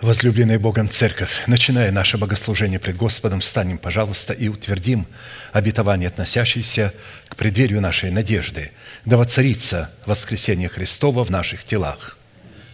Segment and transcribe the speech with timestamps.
[0.00, 5.06] Возлюбленная Богом Церковь, начиная наше богослужение пред Господом, встанем, пожалуйста, и утвердим
[5.52, 6.92] обетование, относящееся
[7.28, 8.72] к преддверию нашей надежды,
[9.04, 12.18] да воцарится воскресение Христова в наших телах.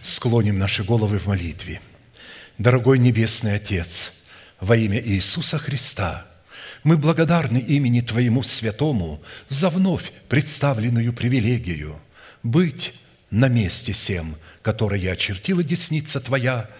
[0.01, 1.79] Склоним наши головы в молитве.
[2.57, 4.13] Дорогой Небесный Отец,
[4.59, 6.25] во имя Иисуса Христа,
[6.83, 12.01] мы благодарны имени Твоему Святому за вновь представленную привилегию
[12.41, 12.99] быть
[13.29, 16.67] на месте всем, которое очертила десница Твоя–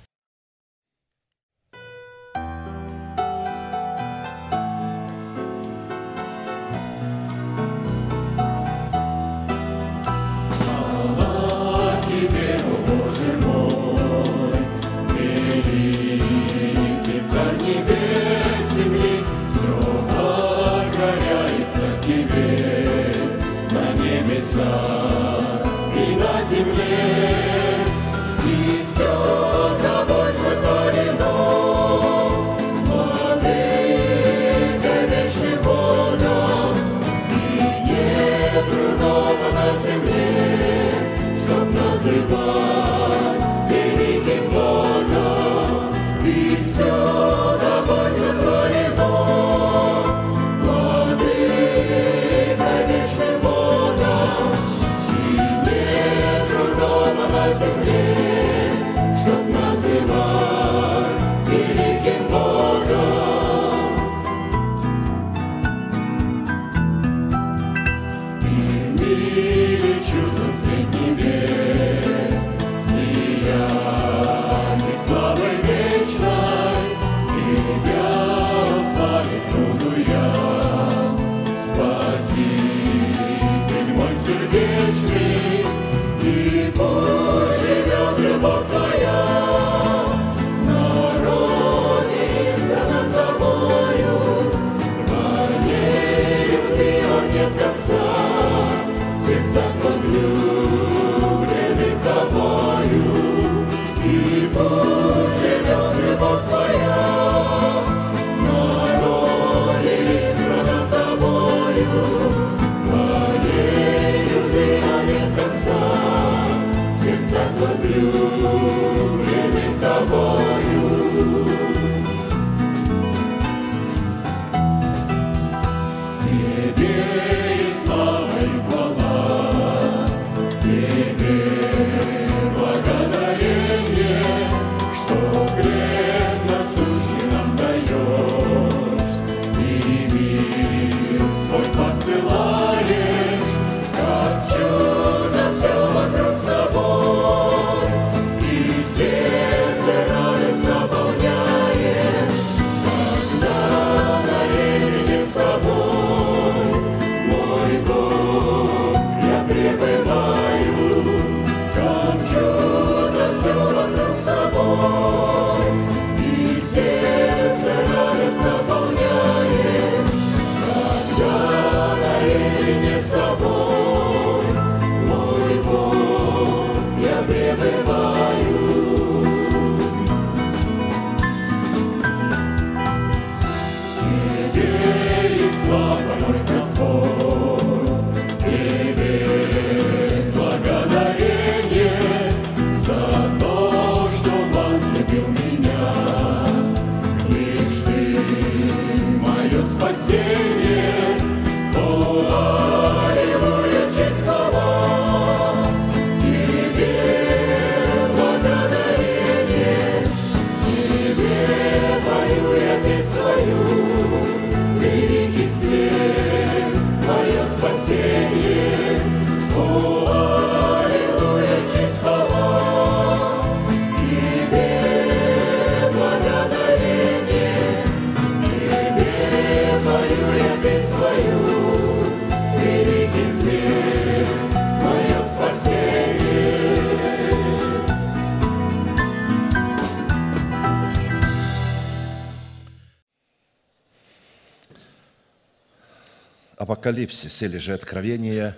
[246.61, 248.55] Апокалипсис или же Откровение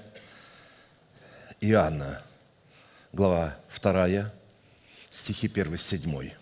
[1.61, 2.21] Иоанна,
[3.13, 4.29] глава 2,
[5.09, 6.33] стихи 1-7.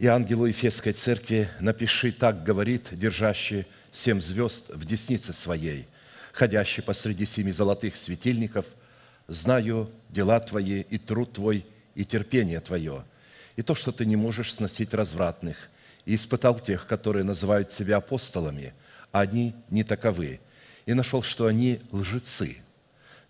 [0.00, 5.86] «И ангелу Ефесской церкви напиши, так говорит, держащий семь звезд в деснице своей,
[6.32, 8.66] ходящий посреди семи золотых светильников,
[9.28, 11.64] знаю дела твои и труд твой,
[11.94, 13.04] и терпение твое,
[13.54, 15.70] и то, что ты не можешь сносить развратных,
[16.06, 18.74] и испытал тех, которые называют себя апостолами,
[19.14, 20.40] а они не таковы,
[20.86, 22.56] и нашел, что они лжецы.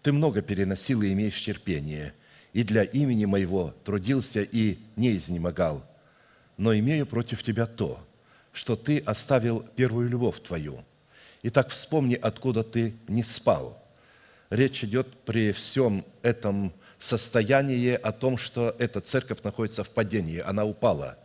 [0.00, 2.14] Ты много переносил и имеешь терпение,
[2.54, 5.84] и для имени моего трудился и не изнемогал.
[6.56, 8.00] Но имею против тебя то,
[8.50, 10.82] что ты оставил первую любовь твою.
[11.42, 13.78] Итак, вспомни, откуда ты не спал.
[14.48, 20.64] Речь идет при всем этом состоянии о том, что эта церковь находится в падении, она
[20.64, 21.18] упала.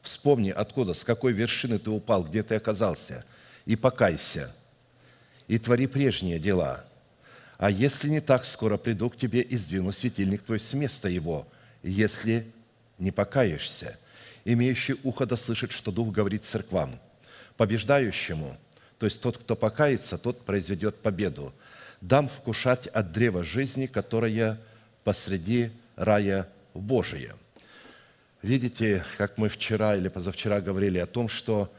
[0.00, 3.26] Вспомни, откуда, с какой вершины ты упал, где ты оказался,
[3.66, 4.54] и покайся,
[5.48, 6.84] и твори прежние дела.
[7.58, 11.46] А если не так, скоро приду к тебе и сдвину светильник твой с места его,
[11.82, 12.50] если
[12.98, 13.98] не покаешься–
[14.46, 16.98] имеющий ухо да слышит, что Дух говорит церквам.
[17.56, 18.56] Побеждающему,
[18.98, 21.52] то есть тот, кто покается, тот произведет победу.
[22.00, 24.58] Дам вкушать от древа жизни, которое
[25.04, 27.34] посреди рая Божия.
[28.42, 31.72] Видите, как мы вчера или позавчера говорили о том, что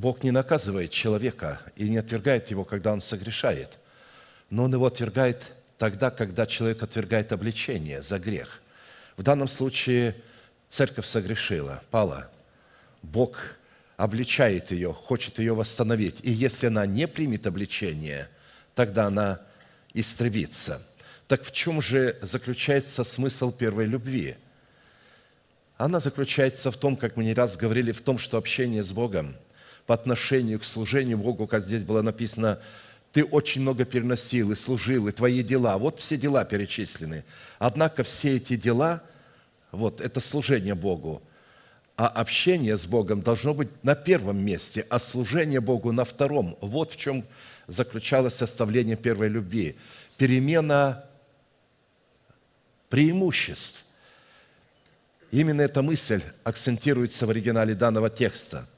[0.00, 3.68] Бог не наказывает человека и не отвергает его, когда он согрешает,
[4.48, 5.42] но он его отвергает
[5.76, 8.62] тогда, когда человек отвергает обличение за грех.
[9.18, 10.16] В данном случае–
[10.70, 12.30] церковь согрешила, пала.
[13.02, 13.56] Бог
[13.98, 16.16] обличает ее, хочет ее восстановить.
[16.22, 18.28] И если она не примет обличение,
[18.74, 19.42] тогда она
[19.92, 20.80] истребится.
[21.28, 24.36] Так в чем же заключается смысл первой любви?
[25.76, 29.36] Она заключается в том, как мы не раз говорили, в том, что общение с Богом
[29.90, 32.60] по отношению к служению Богу, как здесь было написано,
[33.10, 35.78] ты очень много переносил и служил, и твои дела.
[35.78, 37.24] Вот все дела перечислены.
[37.58, 39.02] Однако все эти дела–
[39.72, 41.24] вот, это служение Богу.
[41.96, 46.56] А общение с Богом должно быть на первом месте, а служение Богу на втором.
[46.60, 47.24] Вот в чем
[47.66, 49.74] заключалось составление первой любви.
[50.16, 51.04] Перемена
[52.90, 53.84] преимуществ.
[55.32, 58.68] Именно эта мысль акцентируется в оригинале данного текста.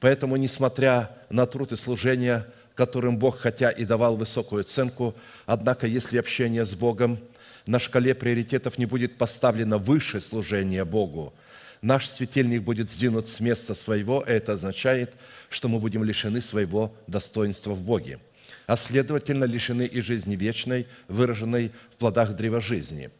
[0.00, 5.14] Поэтому, несмотря на труд и служение, которым Бог хотя и давал высокую оценку,
[5.46, 7.18] однако если общение с Богом–
[7.66, 11.32] на шкале приоритетов не будет поставлено выше служения Богу.
[11.82, 15.12] Наш светильник будет сдвинут с места своего, и это означает,
[15.48, 18.18] что мы будем лишены своего достоинства в Боге,
[18.66, 23.10] а следовательно лишены и жизни вечной, выраженной в плодах древа жизни.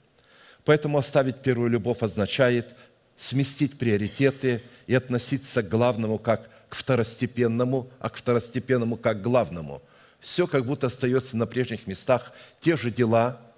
[0.65, 2.75] Поэтому оставить первую любовь означает
[3.17, 9.83] сместить приоритеты и относиться к главному как к второстепенному, а к второстепенному как к главному.
[10.21, 13.39] Все как будто остается на прежних местах, те же дела–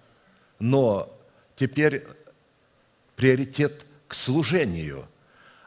[0.62, 1.12] но
[1.56, 2.06] теперь
[3.16, 5.06] приоритет к служению.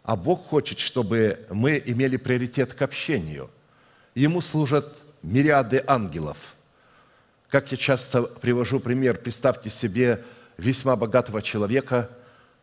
[0.04, 3.50] А Бог хочет, чтобы мы имели приоритет к общению.
[4.14, 6.38] Ему служат мириады ангелов.
[7.50, 10.24] Как я часто привожу пример, представьте себе
[10.58, 12.10] весьма богатого человека,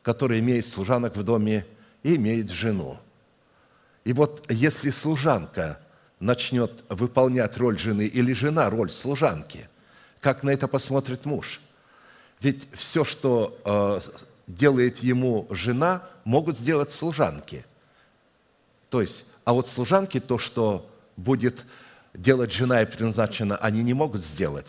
[0.02, 1.66] который имеет служанок в доме
[2.02, 2.98] и имеет жену.
[4.04, 5.78] И вот если служанка
[6.20, 9.68] начнет выполнять роль жены или жена роль служанки,
[10.20, 11.60] как на это посмотрит муж–
[12.42, 14.00] ведь все, что э,
[14.48, 17.64] делает ему жена, могут сделать служанки.
[18.90, 21.64] То есть, а вот служанки, то, что будет
[22.14, 24.66] делать жена и предназначено, они не могут сделать.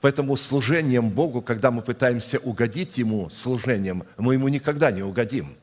[0.00, 5.54] Поэтому служением Богу, когда мы пытаемся угодить Ему служением, мы Ему никогда не угодим.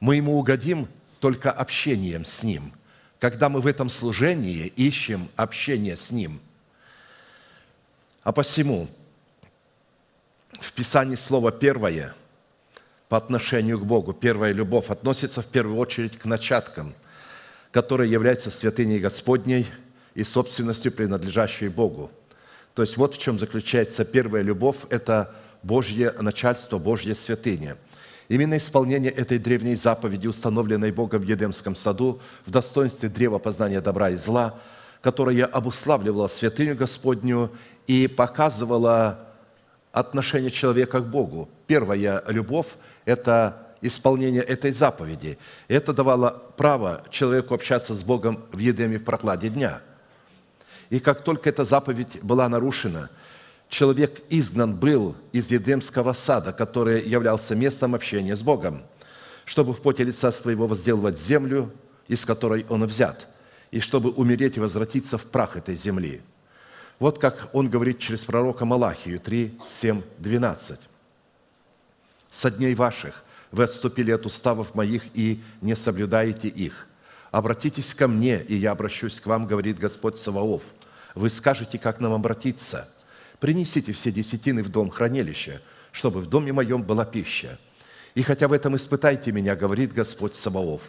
[0.00, 0.88] Мы Ему угодим
[1.20, 2.72] только общением с Ним.
[3.18, 6.40] Когда мы в этом служении ищем общение с Ним.
[8.22, 8.88] А посему–
[10.60, 12.14] в Писании слово «первое»
[13.08, 16.94] по отношению к Богу, первая любовь, относится в первую очередь к начаткам,
[17.70, 19.66] которые являются святыней Господней
[20.14, 22.10] и собственностью, принадлежащей Богу.
[22.74, 27.76] То есть вот в чем заключается первая любовь– это Божье начальство, Божье святыня.
[28.28, 34.10] Именно исполнение этой древней заповеди, установленной Богом в Едемском саду, в достоинстве древа познания добра
[34.10, 34.58] и зла,
[35.00, 37.52] которая обуславливала святыню Господню
[37.86, 39.20] и показывала
[39.92, 41.48] отношение человека к Богу.
[41.68, 42.66] Первая любовь–
[43.04, 45.38] это исполнение этой заповеди.
[45.68, 49.80] Это давало право человеку общаться с Богом в Едеме в прокладе дня.
[50.90, 53.10] И как только эта заповедь была нарушена,
[53.68, 58.82] человек изгнан был из Едемского сада, который являлся местом общения с Богом,
[59.44, 61.72] чтобы в поте лица своего возделывать землю,
[62.08, 63.26] из которой он взят,
[63.70, 66.22] и чтобы умереть и возвратиться в прах этой земли.
[66.98, 70.80] Вот как он говорит через пророка Малахию 3, 7, 12.
[72.30, 76.86] «Со дней ваших вы отступили от уставов моих и не соблюдаете их.
[77.30, 80.62] Обратитесь ко мне, и я обращусь к вам, говорит Господь Саваоф.
[81.14, 82.88] Вы скажете, как нам обратиться.
[83.40, 85.60] Принесите все десятины в дом хранилища,
[85.92, 87.58] чтобы в доме моем была пища.
[88.14, 90.82] И хотя в этом испытайте меня, говорит Господь Саваоф,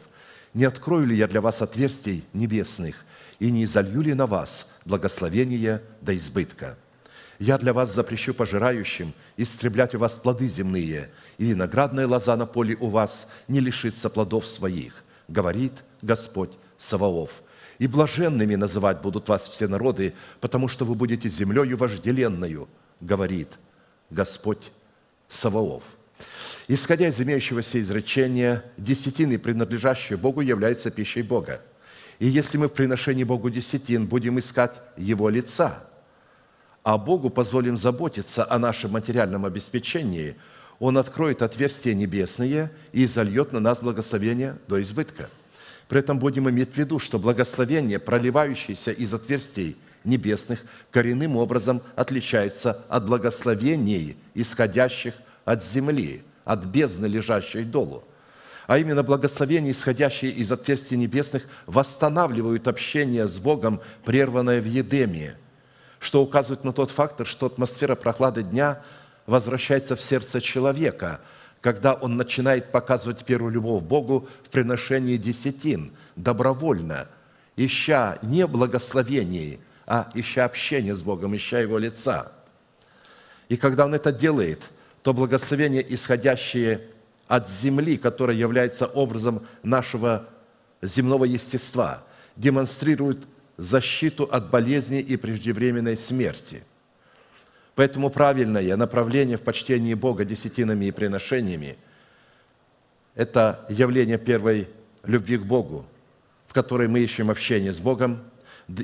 [0.54, 3.06] не открою ли я для вас отверстий небесных,
[3.39, 6.77] и не изолью ли на вас благословение до избытка?
[7.39, 12.75] Я для вас запрещу пожирающим истреблять у вас плоды земные, и виноградная лоза на поле
[12.80, 17.30] у вас не лишится плодов своих, говорит Господь Саваоф.
[17.79, 22.67] И блаженными называть будут вас все народы, потому что вы будете землею вожделенную,
[23.01, 23.60] говорит
[24.10, 24.72] Господь
[25.29, 25.84] Саваоф.
[26.67, 31.62] Исходя из имеющегося изречения, десятины, принадлежащие Богу, являются пищей Бога.
[32.19, 35.88] И если мы в приношении Богу десятин будем искать Его лица,
[36.84, 40.36] а Богу позволим заботиться о нашем материальном обеспечении,
[40.79, 45.29] Он откроет отверстия небесные и зальет на нас благословение до избытка.
[45.88, 52.82] При этом будем иметь в виду, что благословение, проливающееся из отверстий небесных, коренным образом отличается
[52.89, 55.13] от благословений, исходящих
[55.46, 58.06] от земли– от бездны, лежащей долу.
[58.67, 65.36] А именно благословения, исходящие из отверстий небесных, восстанавливают общение с Богом, прерванное в Едемии,
[66.00, 68.82] что указывает на тот фактор, что атмосфера прохлады дня
[69.25, 71.20] возвращается в сердце человека,
[71.68, 77.10] когда он начинает показывать первую любовь Богу в приношении десятин, добровольно,
[77.58, 82.32] ища не благословений, а ища общения с Богом, ища Его лица.
[83.50, 84.72] И когда он это делает–
[85.02, 86.82] то благословение, исходящее
[87.28, 90.28] от земли, которое является образом нашего
[90.82, 92.04] земного естества,
[92.38, 93.20] демонстрирует
[93.58, 96.64] защиту от болезни и преждевременной смерти.
[97.77, 101.77] Поэтому правильное направление в почтении Бога десятинами и приношениями–
[103.15, 104.67] это явление первой
[105.03, 105.86] любви к Богу,
[106.48, 108.22] в которой мы ищем общение с Богом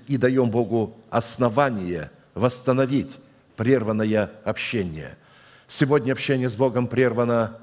[0.08, 3.12] и даем Богу основание восстановить
[3.58, 5.18] прерванное общение–
[5.68, 7.58] Сегодня общение с Богом прервано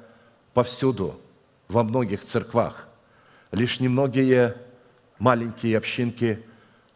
[0.53, 1.21] повсюду,
[1.69, 2.89] во многих церквах.
[3.53, 4.57] Лишь немногие
[5.21, 6.43] маленькие общинки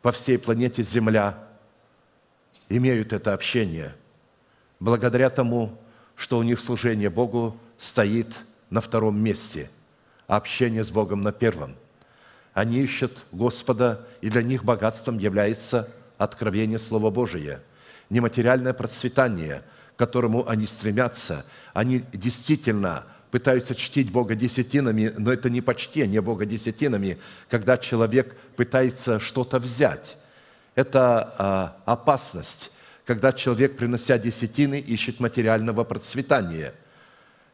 [0.02, 1.38] по всей планете Земля
[2.68, 3.94] имеют это общение,
[4.84, 5.76] благодаря тому,
[6.14, 8.28] что у них служение Богу стоит
[8.70, 9.70] на втором месте,
[10.28, 11.74] а общение с Богом на первом.
[12.52, 15.88] Они ищут Господа, и для них богатством является
[16.18, 17.60] откровение Слова Божия,
[18.10, 19.62] нематериальное процветание–
[19.94, 26.46] к которому они стремятся, они действительно пытаются чтить Бога десятинами, но это не почтение Бога
[26.46, 30.16] десятинами, когда человек пытается что-то взять.
[30.74, 32.72] Это а, опасность,
[33.04, 36.75] когда человек, принося десятины, ищет материального процветания.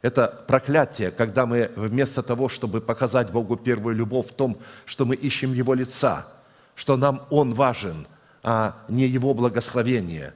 [0.03, 5.15] Это проклятие, когда мы вместо того, чтобы показать Богу первую любовь в том, что мы
[5.15, 6.27] ищем Его лица,
[6.75, 8.07] что нам Он важен,
[8.43, 10.33] а не Его благословение,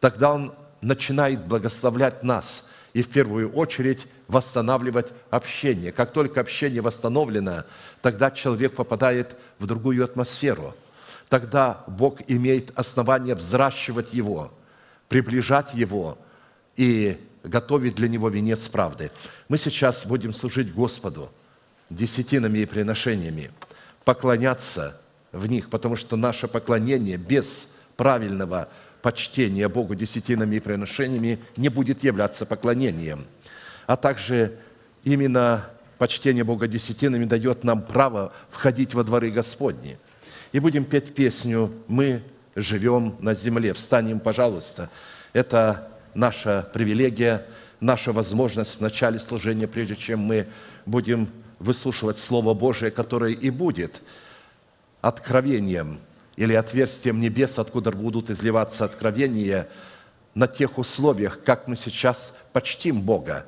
[0.00, 5.92] тогда Он начинает благословлять нас и в первую очередь восстанавливать общение.
[5.92, 7.64] Как только общение восстановлено,
[8.00, 10.74] тогда человек попадает в другую атмосферу.
[11.28, 14.52] Тогда Бог имеет основание взращивать его,
[15.08, 16.18] приближать его
[16.76, 19.10] и готовить для него венец правды.
[19.48, 21.30] Мы сейчас будем служить Господу
[21.90, 23.50] десятинами и приношениями,
[24.04, 25.00] поклоняться
[25.32, 28.68] в них, потому что наше поклонение без правильного
[29.02, 33.26] почтение Богу десятинами и приношениями не будет являться поклонением.
[33.86, 34.58] А также
[35.04, 35.66] именно
[35.98, 39.98] почтение Бога десятинами дает нам право входить во дворы Господни.
[40.52, 42.22] И будем петь песню «Мы
[42.56, 43.74] живем на земле».
[43.74, 44.88] Встанем, пожалуйста.
[45.34, 47.46] Это наша привилегия,
[47.80, 50.48] наша возможность в начале служения, прежде чем мы
[50.86, 51.28] будем
[51.58, 54.00] выслушивать Слово Божие, которое и будет
[55.02, 56.00] откровением
[56.36, 59.68] или отверстием небес, откуда будут изливаться откровения
[60.34, 63.46] на тех условиях, как мы сейчас почтим Бога,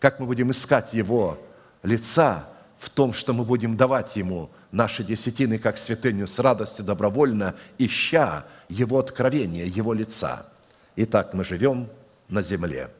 [0.00, 1.38] как мы будем искать Его
[1.82, 7.54] лица в том, что мы будем давать Ему наши десятины как святыню с радостью добровольно,
[7.78, 10.46] ища Его откровения, Его лица.
[10.96, 11.88] Итак, мы живем
[12.28, 12.90] на земле.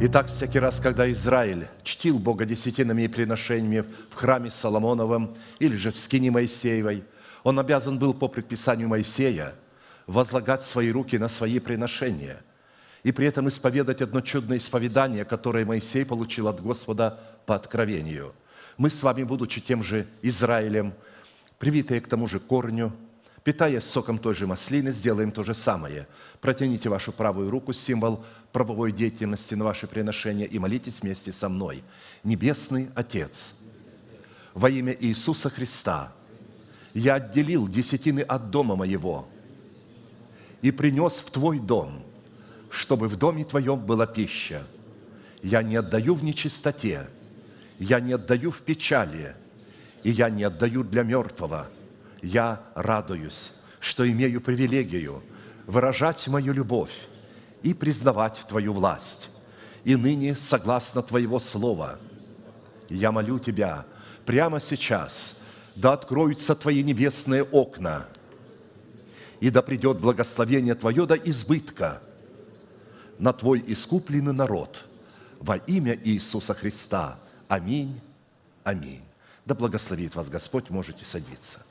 [0.00, 5.90] Итак, всякий раз, когда Израиль чтил Бога десятинами и приношениями в храме Соломоновом или же
[5.90, 7.04] в скине Моисеевой–
[7.46, 9.54] он обязан был по предписанию Моисея
[10.08, 12.42] возлагать свои руки на свои приношения
[13.04, 18.34] и при этом исповедать одно чудное исповедание, которое Моисей получил от Господа по откровению.
[18.76, 20.92] Мы с вами, будучи тем же Израилем,
[21.58, 22.92] привитые к тому же корню,
[23.46, 26.08] Питаясь соком той же маслины, сделаем то же самое.
[26.40, 31.84] Протяните вашу правую руку, символ правовой деятельности на ваше приношение, и молитесь вместе со мной.
[32.24, 33.52] Небесный Отец,
[34.52, 36.12] во имя Иисуса Христа,
[36.92, 39.28] я отделил десятины от дома моего
[40.60, 42.02] и принес в Твой дом,
[42.68, 44.66] чтобы в доме Твоем была пища.
[45.40, 47.06] Я не отдаю в нечистоте,
[47.78, 49.34] я не отдаю в печали,
[50.02, 51.68] и я не отдаю для мертвого.
[52.22, 55.22] Я радуюсь, что имею привилегию
[55.66, 57.06] выражать мою любовь
[57.62, 59.30] и признавать Твою власть.
[59.84, 61.98] И ныне, согласно Твоего слова,
[62.88, 63.84] я молю Тебя
[64.24, 65.38] прямо сейчас,
[65.74, 68.06] да откроются Твои небесные окна,
[69.40, 72.00] и да придет благословение Твое до избытка
[73.18, 74.84] на Твой искупленный народ
[75.40, 77.18] во имя Иисуса Христа.
[77.48, 78.00] Аминь.
[78.64, 79.04] Аминь.
[79.44, 81.65] Да благословит вас Господь, можете садиться.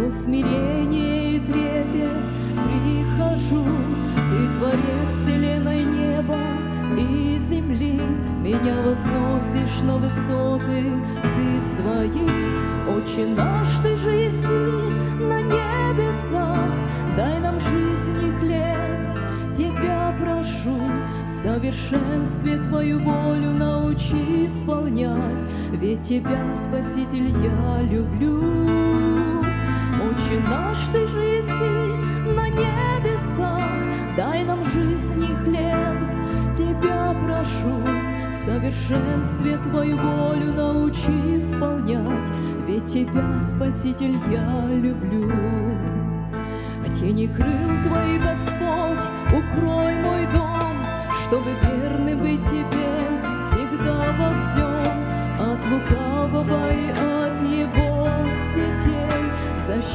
[0.00, 2.24] То смирение и трепет
[2.64, 3.64] прихожу.
[4.30, 6.38] Ты Творец вселенной неба
[6.96, 8.00] и земли,
[8.42, 10.86] Меня возносишь на высоты
[11.20, 12.26] Ты свои.
[12.88, 16.70] Отче наш, Ты еси на небесах,
[17.14, 20.80] Дай нам жизни хлеб, Тебя прошу,
[21.26, 29.19] в совершенстве Твою волю научи исполнять, Ведь Тебя, Спаситель, я люблю.
[30.30, 33.62] Отче наш, Ты еси на небесах,
[34.16, 37.82] Дай нам жизни хлеб, Тебя прошу,
[38.30, 42.30] в совершенстве Твою волю научи исполнять,
[42.66, 45.32] Ведь Тебя, Спаситель, я люблю.
[46.84, 50.76] В тени крыл Твоих, Господь, укрой мой дом,
[51.22, 54.94] Чтобы верным быть Тебе всегда во всем,
[55.40, 57.09] От лукавого и от.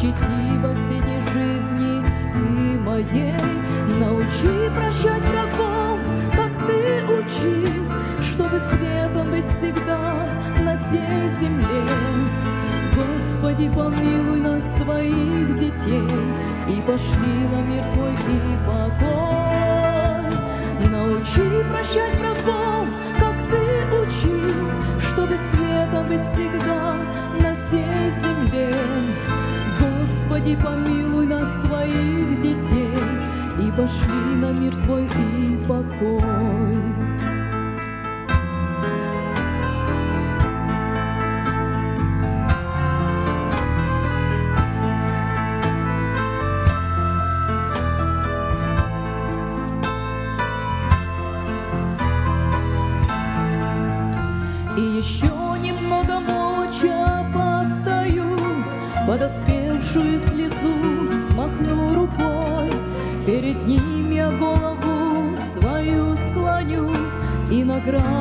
[0.06, 3.34] Защити во все дни жизни Ты моей,
[4.00, 6.00] Научи прощать врагов,
[6.36, 7.92] как Ты учил,
[8.22, 10.28] Чтобы светом быть всегда
[10.64, 11.84] на сей земле.
[12.96, 16.08] Господи, помилуй нас, Твоих детей,
[16.68, 19.10] И пошли на мир Твой и покой.
[20.92, 22.88] Научи прощать врагов,
[23.20, 26.96] как Ты учил, Чтобы светом быть всегда
[27.40, 28.72] на сей земле.
[30.28, 32.90] Господи, помилуй нас, Твоих детей,
[33.60, 36.65] И пошли на мир Твой и покой.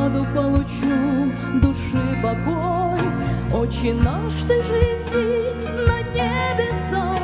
[0.04, 3.00] Награду получу души покой.
[3.52, 4.96] Отче наш, Ты же
[5.86, 7.20] на небесах,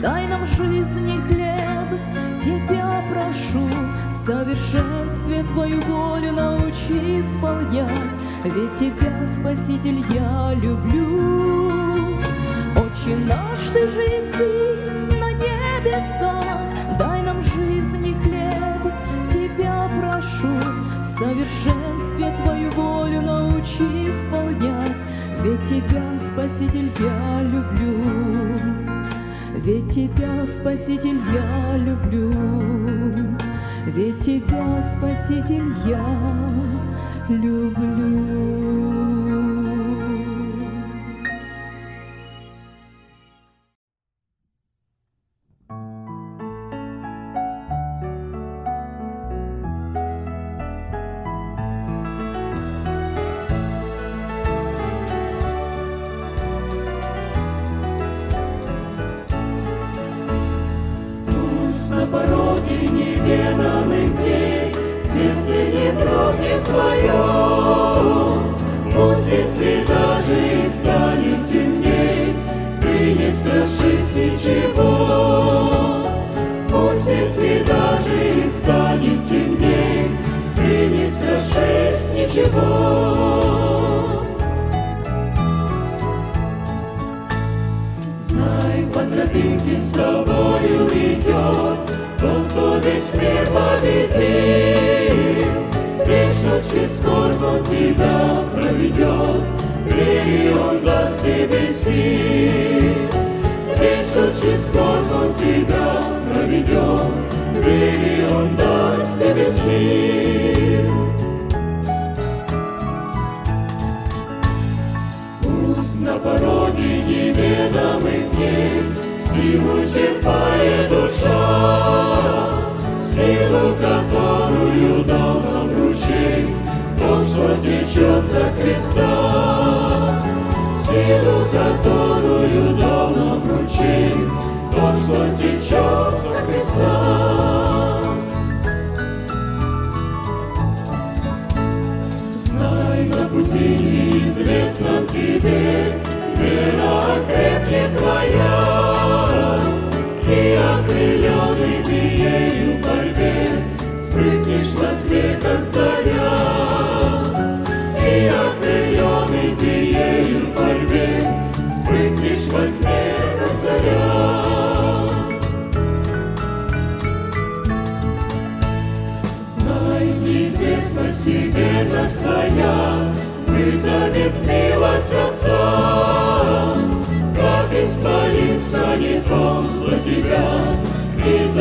[0.00, 2.00] Дай нам жизни хлеб,
[2.42, 3.68] Тебя прошу,
[4.08, 7.90] в совершенстве Твою волю научи исполнять,
[8.44, 12.18] Ведь Тебя, Спаситель, я люблю.
[12.76, 14.22] Отче наш, Ты же
[15.18, 16.44] на небесах,
[16.98, 17.53] Дай нам жизни
[21.44, 25.04] совершенстве Твою волю научи исполнять,
[25.42, 28.02] Ведь Тебя, Спаситель, я люблю.
[29.56, 32.32] Ведь Тебя, Спаситель, я люблю,
[33.86, 36.48] Ведь Тебя, Спаситель, я
[37.28, 38.53] люблю.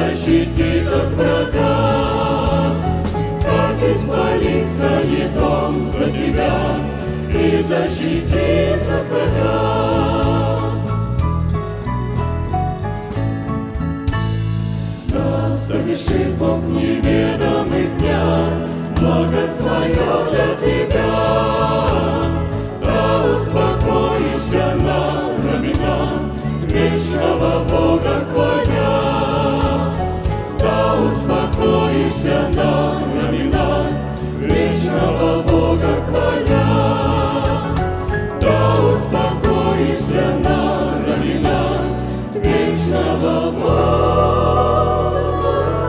[0.03, 2.75] Защитит от врага.
[3.41, 6.55] Как исполин станет Он за тебя
[7.29, 10.59] И защитит от врага.
[15.07, 17.37] Да совершит Бог днях
[18.99, 21.11] Благо свое для тебя.
[22.81, 24.99] Да успокоишься на
[25.39, 25.97] времена
[26.67, 28.62] Вечного Бога хваля.
[32.23, 32.93] Успокоишься на
[33.27, 33.85] времена
[34.39, 36.65] Вечного Бога хваля.
[38.41, 41.81] Да успокоишься на времена
[42.33, 44.13] Вечного Бога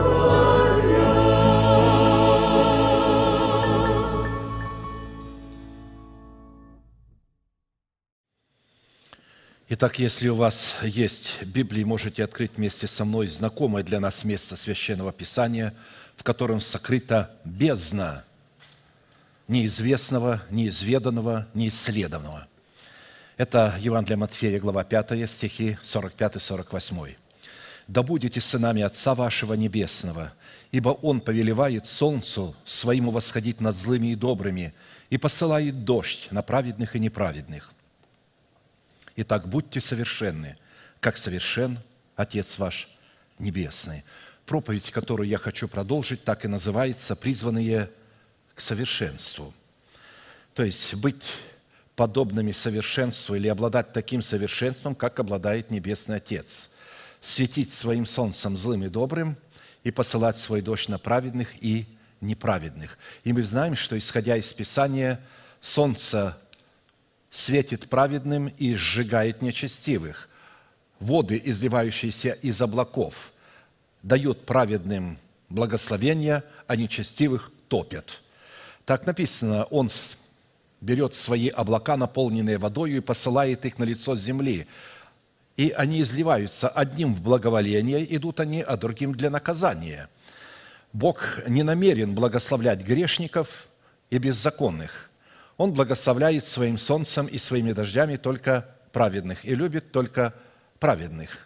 [0.03, 1.05] хваля.
[9.69, 14.55] Итак, если у вас есть Библия, можете открыть вместе со мной знакомое для нас место
[14.57, 15.73] Священного Писания,
[16.15, 18.23] в котором сокрыта бездна
[19.47, 22.47] неизвестного, неизведанного, неисследованного.
[23.37, 27.15] Это Евангелие Матфея, глава 5, стихи 45-48.
[27.87, 30.33] «Да будете сынами Отца вашего Небесного,
[30.71, 34.73] ибо Он повелевает солнцу своему восходить над злыми и добрыми
[35.09, 37.71] и посылает дождь на праведных и неправедных.
[39.17, 40.57] Итак, будьте совершенны,
[40.99, 41.79] как совершен
[42.15, 42.89] Отец ваш
[43.37, 44.03] Небесный.
[44.45, 47.89] Проповедь, которую я хочу продолжить, так и называется «Призванные
[48.53, 49.53] к совершенству».
[50.53, 51.33] То есть быть
[51.95, 56.71] подобными совершенству или обладать таким совершенством, как обладает Небесный Отец.
[57.21, 59.35] Светить своим солнцем злым и добрым
[59.83, 61.87] и посылать свой дождь на праведных и
[62.21, 62.97] неправедных.
[63.23, 65.21] И мы знаем, что, исходя из Писания,
[65.59, 66.37] солнце
[67.31, 70.29] светит праведным и сжигает нечестивых.
[70.99, 73.33] Воды, изливающиеся из облаков,
[74.05, 75.17] дают праведным
[75.49, 78.21] благословения, а нечестивых топят.
[78.85, 79.89] Так написано, Он
[80.79, 84.67] берет свои облака, наполненные водою, и посылает их на лицо земли.
[85.57, 90.07] И они изливаются одним в благоволение, идут они, а другим для наказания.
[90.93, 93.67] Бог не намерен благословлять грешников
[94.11, 95.09] и беззаконных.
[95.57, 100.35] Он благословляет своим солнцем и своими дождями только праведных и любит только
[100.79, 101.44] праведных.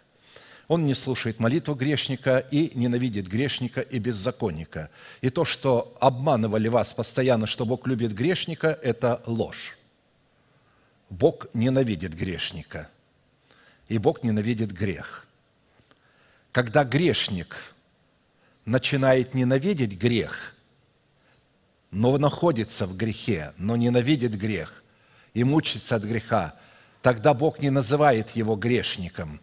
[0.70, 4.88] Он не слушает молитву грешника и ненавидит грешника и беззаконника.
[5.20, 9.76] И то, что обманывали вас постоянно, что Бог любит грешника, это ложь.
[11.08, 12.88] Бог ненавидит грешника,
[13.88, 15.26] и Бог ненавидит грех.
[16.52, 17.56] Когда грешник
[18.64, 20.54] начинает ненавидеть грех,
[21.90, 24.84] но находится в грехе, но ненавидит грех
[25.34, 26.54] и мучится от греха,
[27.02, 29.40] тогда Бог не называет его грешником.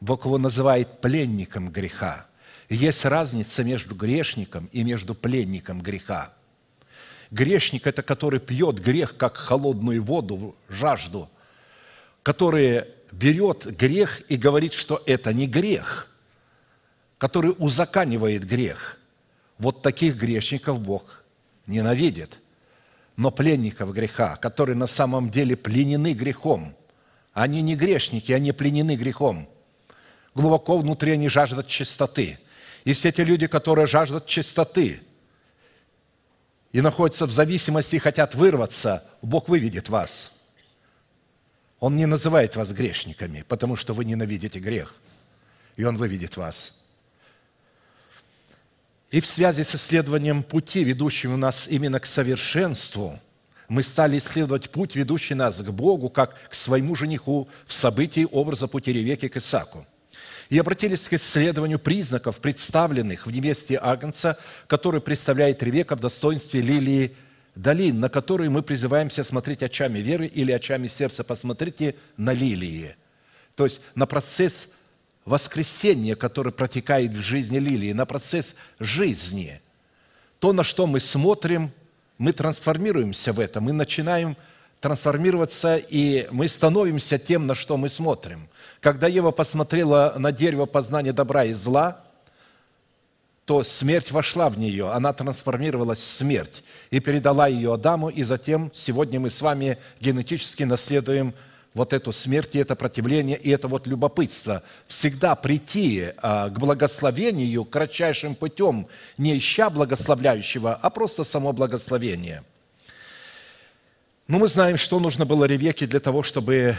[0.00, 2.26] Бог его называет пленником греха.
[2.68, 6.32] Есть разница между грешником и между пленником греха.
[7.30, 11.28] Грешник– это который пьет грех, как холодную воду, жажду,
[12.22, 16.08] который берет грех и говорит, что это не грех,
[17.18, 18.98] который узаканивает грех.
[19.58, 21.24] Вот таких грешников Бог
[21.66, 22.38] ненавидит.
[23.16, 26.74] но пленников греха, которые на самом деле пленены грехом.
[27.34, 29.46] Они не грешники, они пленены грехом.
[30.34, 32.38] Глубоко внутри они жаждут чистоты.
[32.84, 35.02] И все те люди, которые жаждут чистоты
[36.72, 40.32] и находятся в зависимости и хотят вырваться, Бог выведет вас.
[41.78, 44.94] Он не называет вас грешниками, потому что вы ненавидите грех.
[45.76, 46.76] И Он выведет вас–
[49.10, 53.18] и в связи с исследованием пути, ведущего нас именно к совершенству,
[53.68, 58.68] мы стали исследовать путь, ведущий нас к Богу, как к своему жениху в событии образа
[58.68, 59.84] пути Ревеки к Исаку.
[60.50, 64.36] И обратились к исследованию признаков, представленных в невесте Агнца,
[64.66, 67.16] который представляет Ревека в достоинстве лилии
[67.54, 71.22] долин, на которые мы призываемся смотреть очами веры или очами сердца.
[71.22, 72.96] Посмотрите на лилии.
[73.54, 74.74] То есть на процесс
[75.24, 79.60] воскресение, которое протекает в жизни лилии, на процесс жизни.
[80.40, 81.70] То, на что мы смотрим,
[82.18, 84.36] мы трансформируемся в это, мы начинаем
[84.80, 88.49] трансформироваться, и мы становимся тем, на что мы смотрим.
[88.80, 92.02] Когда Ева посмотрела на дерево познания добра и зла,
[93.44, 98.70] то смерть вошла в нее, она трансформировалась в смерть и передала ее Адаму, и затем
[98.72, 101.34] сегодня мы с вами генетически наследуем
[101.74, 104.62] вот эту смерть и это противление, и это вот любопытство.
[104.86, 108.86] Всегда прийти а, к благословению кратчайшим путем,
[109.18, 112.44] не ища благословляющего, а просто само благословение.
[114.26, 116.76] Но мы знаем, что нужно было Ревеке для того, чтобы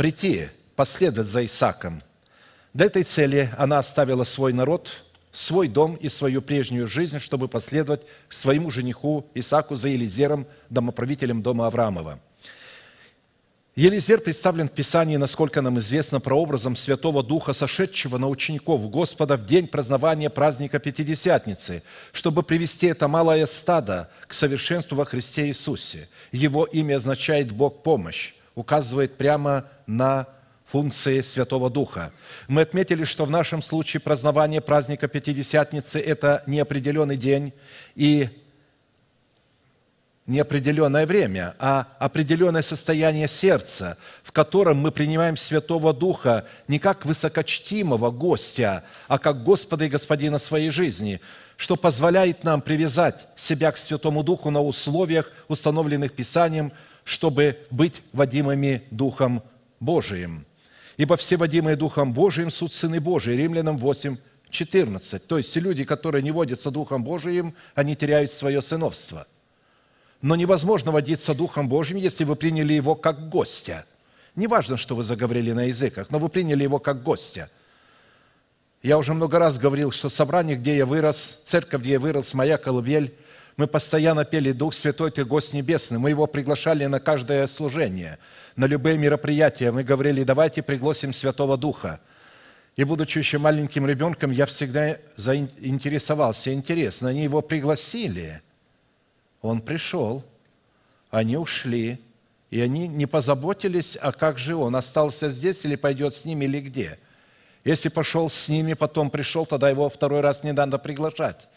[0.00, 2.00] прийти, последовать за Исаком.
[2.72, 8.00] Для этой цели она оставила свой народ, свой дом и свою прежнюю жизнь, чтобы последовать
[8.30, 12.18] своему жениху Исаку за Елизером, домоправителем дома Авраамова–
[13.76, 19.46] Елизер представлен в Писании, насколько нам известно, прообразом Святого Духа, сошедшего на учеников Господа в
[19.46, 21.82] день празднования праздника Пятидесятницы,
[22.12, 26.08] чтобы привести это малое стадо к совершенству во Христе Иисусе.
[26.32, 30.26] Его имя означает «Бог помощь», указывает прямо на
[30.66, 32.12] функции Святого Духа.
[32.46, 37.52] Мы отметили, что в нашем случае празднование праздника Пятидесятницы– это неопределенный день,
[37.96, 38.28] и
[40.30, 48.12] неопределенное время, а определенное состояние сердца, в котором мы принимаем Святого Духа не как высокочтимого
[48.12, 51.20] гостя, а как Господа и Господина своей жизни,
[51.56, 56.70] что позволяет нам привязать себя к Святому Духу на условиях, установленных Писанием,
[57.10, 59.42] чтобы быть водимыми Духом
[59.80, 60.46] Божиим.
[60.96, 63.34] Ибо все водимые Духом Божиим суть Сыны Божии.
[63.34, 64.16] Римлянам 8,
[64.50, 65.26] 14.
[65.26, 69.26] То есть люди, которые не водятся Духом Божиим, они теряют свое сыновство–
[70.22, 73.86] но невозможно водиться Духом Божьим, если вы приняли Его как гостя.
[74.36, 77.48] Неважно, что вы заговорили на языках, но вы приняли Его как гостя.
[78.82, 82.58] Я уже много раз говорил, что собрание, где я вырос, церковь, где я вырос, моя
[82.58, 83.14] колыбель,
[83.56, 85.98] мы постоянно пели «Дух Святой, Ты гость небесный».
[85.98, 88.18] Мы Его приглашали на каждое служение,
[88.56, 89.70] на любые мероприятия.
[89.70, 92.00] Мы говорили, давайте пригласим Святого Духа.
[92.76, 96.52] И будучи еще маленьким ребенком, я всегда заинтересовался.
[96.52, 98.42] Интересно, они его пригласили–
[99.42, 100.22] он пришел,
[101.10, 102.00] они ушли,
[102.50, 106.60] и они не позаботились, а как же он, остался здесь или пойдет с ними, или
[106.60, 106.98] где.
[107.64, 111.48] Если пошел с ними, потом пришел, тогда его второй раз не надо приглашать.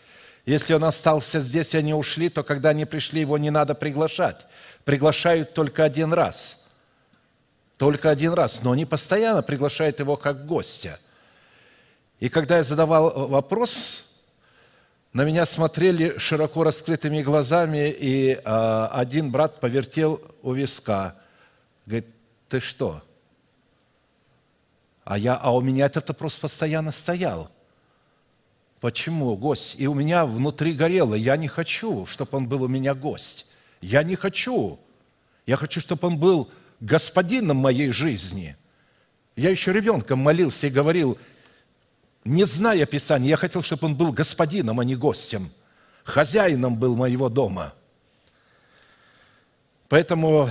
[0.46, 4.46] Если он остался здесь, и они ушли, то когда они пришли, его не надо приглашать.
[4.84, 6.68] Приглашают только один раз.
[7.78, 8.62] Только один раз.
[8.62, 11.00] Но они постоянно приглашают его как гостя.
[12.20, 14.14] И когда я задавал вопрос,
[15.14, 21.16] на меня смотрели широко раскрытыми глазами, и э, один брат повертел у виска.
[21.86, 22.08] Говорит,
[22.50, 23.02] ты что?
[25.04, 27.50] А, я, а у меня этот вопрос постоянно стоял.
[28.84, 29.76] Почему гость?
[29.78, 31.16] И у меня внутри горело.
[31.16, 33.46] Я не хочу, чтобы он был у меня гость.
[33.80, 34.78] Я не хочу.
[35.46, 38.58] Я хочу, чтобы он был господином моей жизни.
[39.38, 41.18] Я еще ребенком молился и говорил,
[42.26, 45.50] не зная Писания, я хотел, чтобы он был господином, а не гостем,
[46.04, 47.74] хозяином был моего дома.
[49.88, 50.50] Поэтому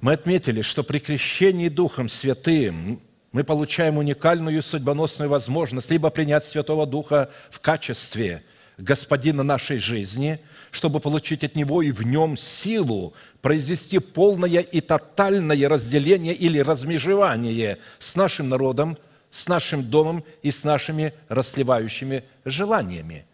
[0.00, 3.00] мы отметили, что при крещении Духом Святым
[3.32, 8.42] мы получаем уникальную судьбоносную возможность либо принять Святого Духа в качестве
[8.78, 10.38] господина нашей жизни,
[10.70, 13.12] чтобы получить от Него и в нем силу
[13.42, 18.96] произвести полное и тотальное разделение или размежевание с нашим народом–
[19.30, 23.26] с нашим домом и с нашими расслевающими желаниями.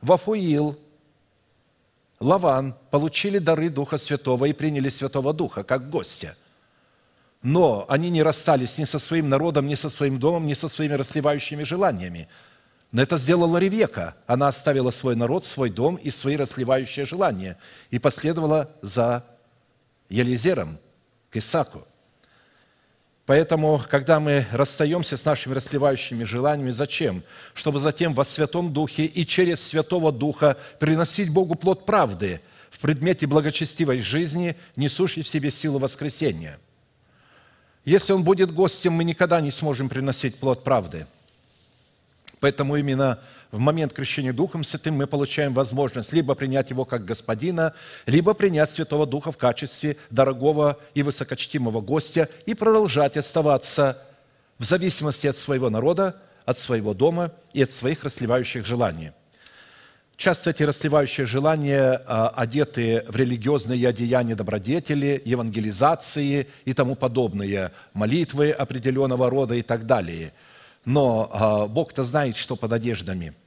[0.00, 0.78] Вафуил,
[2.20, 6.36] Лаван получили дары Духа Святого и приняли Святого Духа как гостя.
[7.42, 10.94] Но они не расстались ни со своим народом, ни со своим домом, ни со своими
[10.94, 12.28] расслевающими желаниями.
[12.92, 14.14] Но это сделала Ревека.
[14.26, 17.58] Она оставила свой народ, свой дом и свои расливающие желания
[17.90, 19.24] и последовала за
[20.08, 20.78] Елизером
[21.30, 21.86] к Исаку.
[23.24, 27.22] Поэтому, когда мы расстаемся с нашими расливающими желаниями, зачем?
[27.54, 33.26] Чтобы затем во Святом Духе и через Святого Духа приносить Богу плод правды в предмете
[33.26, 36.58] благочестивой жизни, несущей в себе силу воскресения.
[37.84, 41.06] Если Он будет гостем, мы никогда не сможем приносить плод правды.
[42.38, 43.18] Поэтому именно
[43.50, 47.74] в момент крещения Духом Святым мы получаем возможность либо принять Его как Господина,
[48.06, 54.02] либо принять Святого Духа в качестве дорогого и высокочтимого гостя и продолжать оставаться
[54.58, 59.12] в зависимости от своего народа, от своего дома и от своих расливающих желаний.
[60.16, 68.50] Часто эти расливающие желания а, одеты в религиозные одеяния добродетели, евангелизации и тому подобное, молитвы
[68.50, 70.32] определенного рода и так далее.
[70.84, 73.34] Но а, Бог-то знает, что под одеждами–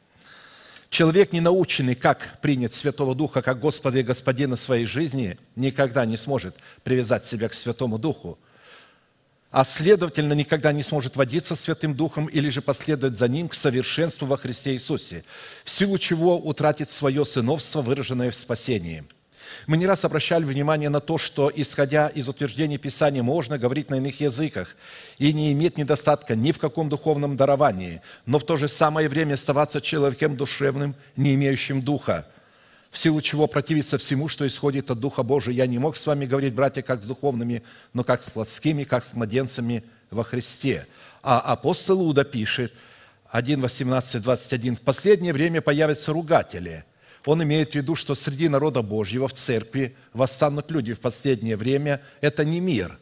[0.96, 6.16] Человек, не наученный, как принять Святого Духа как Господа и Господина своей жизни, никогда не
[6.16, 8.40] сможет привязать себя к Святому Духу,
[9.56, 14.28] а следовательно, никогда не сможет водиться Святым Духом или же последовать за Ним к совершенству
[14.28, 15.24] во Христе Иисусе,
[15.64, 19.06] в силу чего утратит свое сыновство, выраженное в спасении–
[19.68, 23.96] мы не раз обращали внимание на то, что, исходя из утверждений Писания, можно говорить на
[23.96, 24.76] иных языках
[25.18, 29.36] и не иметь недостатка ни в каком духовном даровании, но в то же самое время
[29.36, 32.28] оставаться человеком душевным, не имеющим духа,
[32.96, 35.54] в силу чего противиться всему, что исходит от Духа Божия.
[35.54, 39.06] Я не мог с вами говорить, братья, как с духовными, но как с плотскими, как
[39.06, 40.88] с младенцами во Христе.
[41.22, 42.74] А апостол Иуда пишет,
[43.30, 46.86] 1, 18, 21, «В последнее время появятся ругатели–
[47.26, 52.02] он имеет в виду, что среди народа Божьего в церкви восстанут люди в последнее время.
[52.22, 53.00] Это не мир.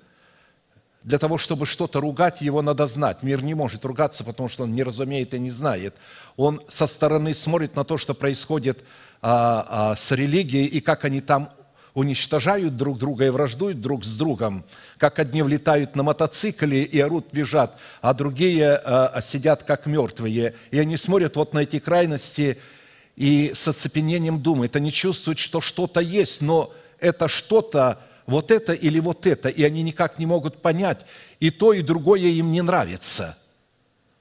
[1.03, 3.21] Для того, чтобы что-то ругать, его надо знать.
[3.21, 5.95] Мир не может ругаться, потому что он не разумеет и не знает.
[6.37, 8.81] Он со стороны смотрит на то, что происходит
[9.23, 11.49] а, а, с религией и как они там
[11.95, 14.65] уничтожают друг друга и враждуют друг с другом,
[14.99, 20.53] как одни влетают на мотоцикле и орут, визжат, а другие а, сидят как мертвые.
[20.69, 22.59] И они смотрят вот на эти крайности–
[23.15, 24.75] и с оцепенением думают.
[24.75, 29.83] Они чувствуют, что что-то есть, но это что-то, вот это или вот это, и они
[29.83, 31.05] никак не могут понять.
[31.39, 33.37] И то, и другое им не нравится.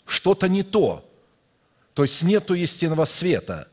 [0.04, 1.08] Что-то не то.
[1.94, 3.68] То есть нету истинного света.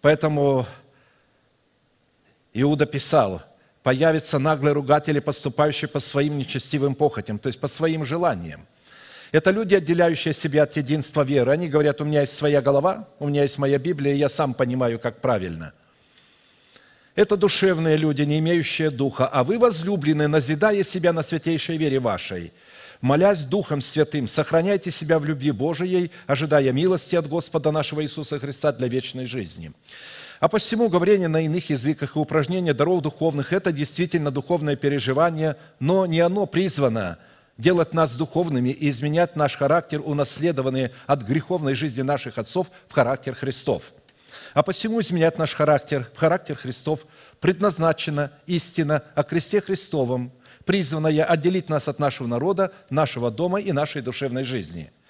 [0.00, 0.66] Поэтому
[2.52, 3.42] Иуда писал,
[3.82, 8.66] появятся наглые ругатели, поступающие по своим нечестивым похотям, то есть по своим желаниям–
[9.30, 11.52] это люди, отделяющие себя от единства веры.
[11.52, 14.54] Они говорят, у меня есть своя голова, у меня есть моя Библия, и я сам
[14.54, 15.74] понимаю, как правильно.
[17.14, 22.52] Это душевные люди, не имеющие духа, а вы, возлюбленные, назидая себя на святейшей вере вашей,
[23.00, 28.72] молясь Духом Святым, сохраняйте себя в любви Божией, ожидая милости от Господа нашего Иисуса Христа
[28.72, 29.72] для вечной жизни.
[30.40, 36.06] А посему говорение на иных языках и упражнение даров духовных– это действительно духовное переживание, но
[36.06, 37.18] не оно призвано–
[37.58, 43.34] делать нас духовными и изменять наш характер, унаследованный от греховной жизни наших отцов, в характер
[43.34, 43.92] Христов.
[44.54, 47.00] А посему изменять наш характер в характер Христов
[47.40, 50.32] предназначена истина о кресте Христовом,
[50.68, 54.92] призванная отделить нас от нашего народа, нашего дома и нашей душевной жизни–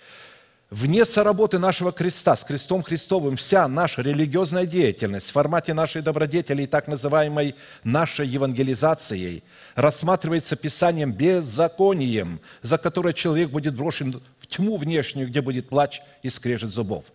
[0.70, 6.64] Вне соработы нашего креста, с крестом Христовым, вся наша религиозная деятельность в формате нашей добродетели
[6.64, 7.54] и так называемой
[7.84, 9.44] нашей евангелизацией
[9.76, 16.28] рассматривается Писанием беззаконием, за которое человек будет брошен в тьму внешнюю, где будет плач и
[16.28, 17.06] скрежет зубов.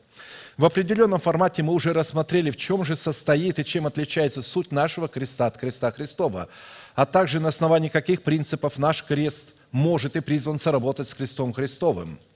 [0.58, 5.08] В определенном формате мы уже рассмотрели, в чем же состоит и чем отличается суть нашего
[5.08, 6.50] креста от креста Христова,
[6.96, 12.20] а также на основании каких принципов наш крест может и призван соработать с крестом Христовым–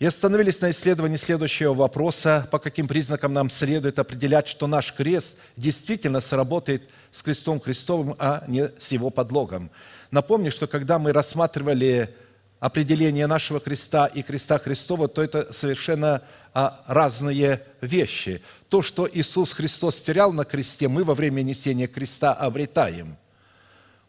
[0.00, 5.36] и остановились на исследовании следующего вопроса, по каким признакам нам следует определять, что наш крест
[5.58, 9.70] действительно сработает с крестом Христовым, а не с его подлогом.
[10.10, 12.16] Напомню, что когда мы рассматривали
[12.60, 16.22] определение нашего креста и креста Христова, то это совершенно
[16.54, 18.40] а, разные вещи.
[18.70, 23.18] То, что Иисус Христос терял на кресте, мы во время несения креста обретаем.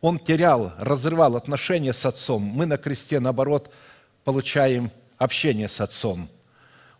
[0.01, 2.41] Он терял, разрывал отношения с Отцом.
[2.41, 3.71] Мы на кресте, наоборот,
[4.23, 6.27] получаем общение с Отцом.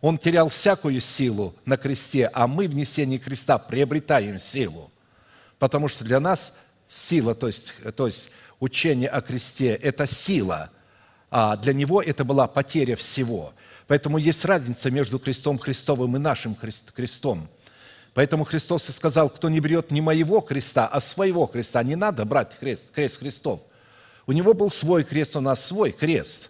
[0.01, 4.91] Он терял всякую силу на кресте, а мы в несении креста приобретаем силу.
[5.57, 6.53] Потому что для нас
[6.89, 8.29] сила, то есть, то есть
[8.59, 10.69] учение о кресте– это сила,
[11.29, 13.53] а для него это была потеря всего.
[13.87, 17.47] Поэтому есть разница между крестом Христовым и нашим крестом.
[18.14, 21.82] Поэтому Христос и сказал, кто не берет не моего креста, а своего креста.
[21.84, 23.62] Не надо брать крест, крест Христов.
[24.28, 26.49] У него был свой крест, у нас свой крест.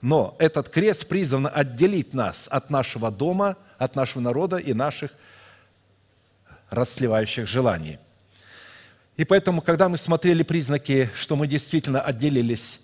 [0.00, 5.12] Но этот крест призван отделить нас от нашего дома, от нашего народа и наших
[6.70, 7.98] расслевающих желаний.
[9.16, 12.80] И поэтому, когда мы смотрели признаки, что мы действительно отделились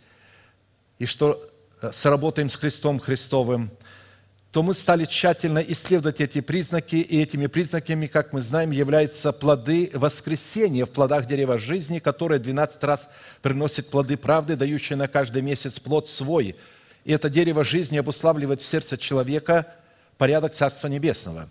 [0.98, 1.42] и что
[1.80, 3.70] э, сработаем с Христом Христовым,
[4.52, 9.90] то мы стали тщательно исследовать эти признаки, и этими признаками, как мы знаем, являются плоды
[9.92, 13.08] воскресения в плодах дерева жизни, которое 12 раз
[13.42, 16.56] приносит плоды правды, дающие на каждый месяц плод свой.
[17.04, 19.66] И это дерево жизни обуславливает в сердце человека
[20.16, 21.48] порядок Царства Небесного.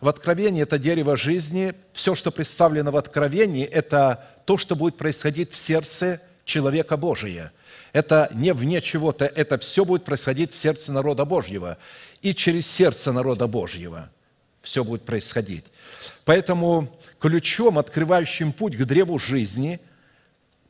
[0.00, 5.52] В Откровении это дерево жизни, все, что представлено в Откровении, это то, что будет происходить
[5.52, 7.52] в сердце человека Божия.
[7.92, 11.78] Это не вне чего-то, это все будет происходить в сердце народа Божьего
[12.22, 14.10] и через сердце народа Божьего
[14.62, 15.64] все будет происходить.
[16.24, 19.80] Поэтому ключом, открывающим путь к древу жизни,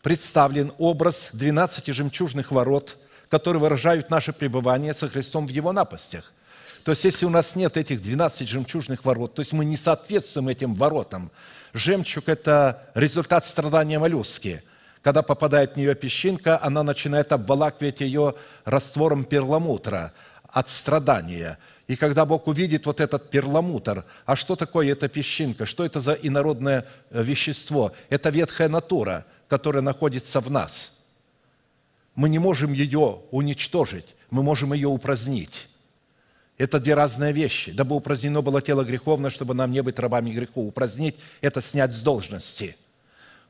[0.03, 2.97] представлен образ 12 жемчужных ворот,
[3.29, 6.33] которые выражают наше пребывание со Христом в Его напастях.
[6.85, 10.49] То есть, если у нас нет этих 12 жемчужных ворот, то есть мы не соответствуем
[10.49, 11.31] этим воротам.
[11.75, 14.63] Жемчуг– это результат страдания моллюски.
[15.03, 18.35] Когда попадает в нее песчинка, она начинает обволакивать ее
[18.65, 20.13] раствором перламутра–
[20.53, 21.59] от страдания.
[21.87, 26.13] И когда Бог увидит вот этот перламутр, а что такое эта песчинка, что это за
[26.13, 27.93] инородное э, вещество?
[28.09, 31.01] Это ветхая натура, которая находится в нас.
[32.15, 35.69] Мы не можем ее уничтожить, мы можем ее упразднить.
[36.59, 37.73] Это две разные вещи.
[37.73, 40.69] Дабы упразднено было тело греховное, чтобы нам не быть рабами греху.
[40.69, 42.77] Упразднить– это снять с должности.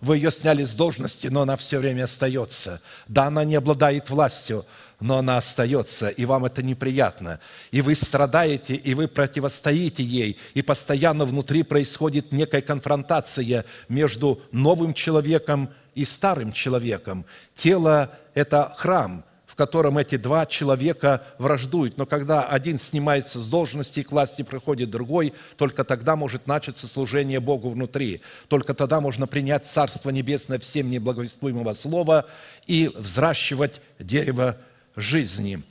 [0.00, 2.80] Вы ее сняли с должности, но она все время остается.
[3.08, 4.64] Да, она не обладает властью,
[5.00, 7.40] но она остается, и вам это неприятно.
[7.70, 14.94] И вы страдаете, и вы противостоите ей, и постоянно внутри происходит некая конфронтация между новым
[14.94, 17.24] человеком и старым человеком.
[17.56, 21.98] Тело– это храм, в котором эти два человека враждуют.
[21.98, 27.40] Но когда один снимается с должности, к власти приходит другой, только тогда может начаться служение
[27.40, 28.20] Богу внутри.
[28.48, 32.26] Только тогда можно принять Царство Небесное всем неблаговествуемого слова
[32.66, 34.56] и взращивать дерево
[34.96, 35.62] жизни.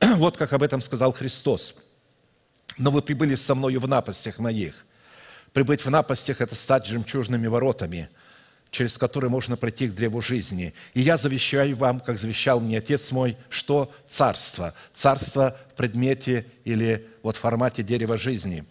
[0.16, 1.74] Вот как об этом сказал Христос.
[2.78, 4.86] «Но вы прибыли со мною в напастях моих».
[5.52, 8.08] Прибыть в напастях– это стать жемчужными воротами,
[8.70, 10.72] через которые можно пройти к древу жизни.
[10.94, 14.72] И я завещаю вам, как завещал мне Отец мой, что царство.
[14.94, 18.64] Царство в предмете или вот в формате дерева жизни.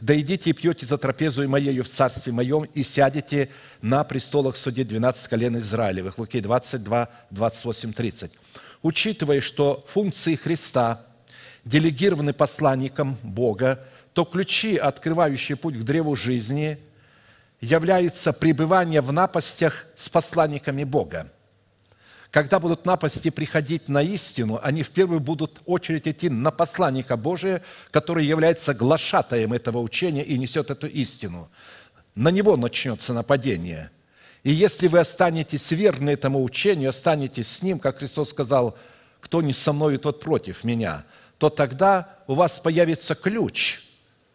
[0.00, 3.50] «Да идите и пьете за трапезу и моею в царстве моем, и сядете
[3.82, 6.18] на престолах суде 12 колен Израилевых».
[6.18, 8.32] Луки 22, 28, 30
[8.82, 11.06] учитывая, что функции Христа
[11.64, 16.78] делегированы посланником Бога, то ключи, открывающие путь к древу жизни,
[17.60, 21.32] являются пребывание в напастях с посланниками Бога.
[22.30, 27.62] Когда будут напасти приходить на истину, они в первую будут очередь идти на посланника Божия,
[27.90, 31.50] который является глашатаем этого учения и несет эту истину.
[32.14, 33.90] На него начнется нападение–
[34.44, 38.76] и если вы останетесь верны этому учению, останетесь с ним, как Христос сказал,
[39.20, 41.04] кто не со мной, тот против меня,
[41.38, 43.82] то тогда у вас появится ключ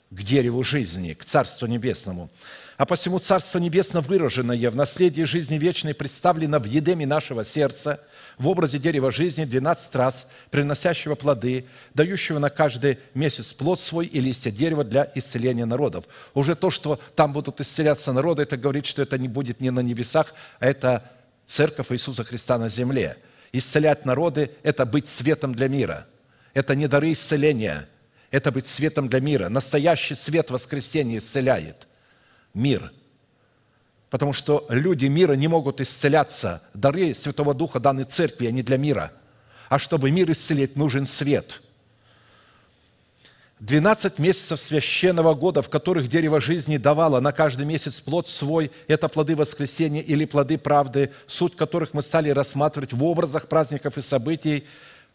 [0.10, 2.30] к дереву жизни, к Царству Небесному.
[2.78, 8.02] А посему Царство Небесно выраженное в наследии жизни вечной представлено в едеме нашего сердца–
[8.38, 14.20] в образе дерева жизни 12 раз, приносящего плоды, дающего на каждый месяц плод свой и
[14.20, 16.06] листья дерева для исцеления народов.
[16.34, 19.80] Уже то, что там будут исцеляться народы, это говорит, что это не будет не на
[19.80, 21.12] небесах, а это
[21.48, 23.18] церковь Иисуса Христа на земле.
[23.52, 26.06] Исцелять народы– это быть светом для мира.
[26.54, 27.88] Это не дары исцеления,
[28.30, 29.50] это быть светом для мира.
[29.50, 31.88] Настоящий свет воскресения исцеляет
[32.54, 32.92] мир–
[34.10, 36.62] Потому что люди мира не могут исцеляться.
[36.74, 39.12] Дары Святого Духа даны церкви, а не для мира.
[39.70, 41.62] А чтобы мир исцелить, нужен свет.
[43.60, 49.10] 12 месяцев священного года, в которых дерево жизни давало на каждый месяц плод свой, это
[49.10, 54.68] плоды воскресения или плоды правды, суть которых мы стали рассматривать в образах праздников и событий,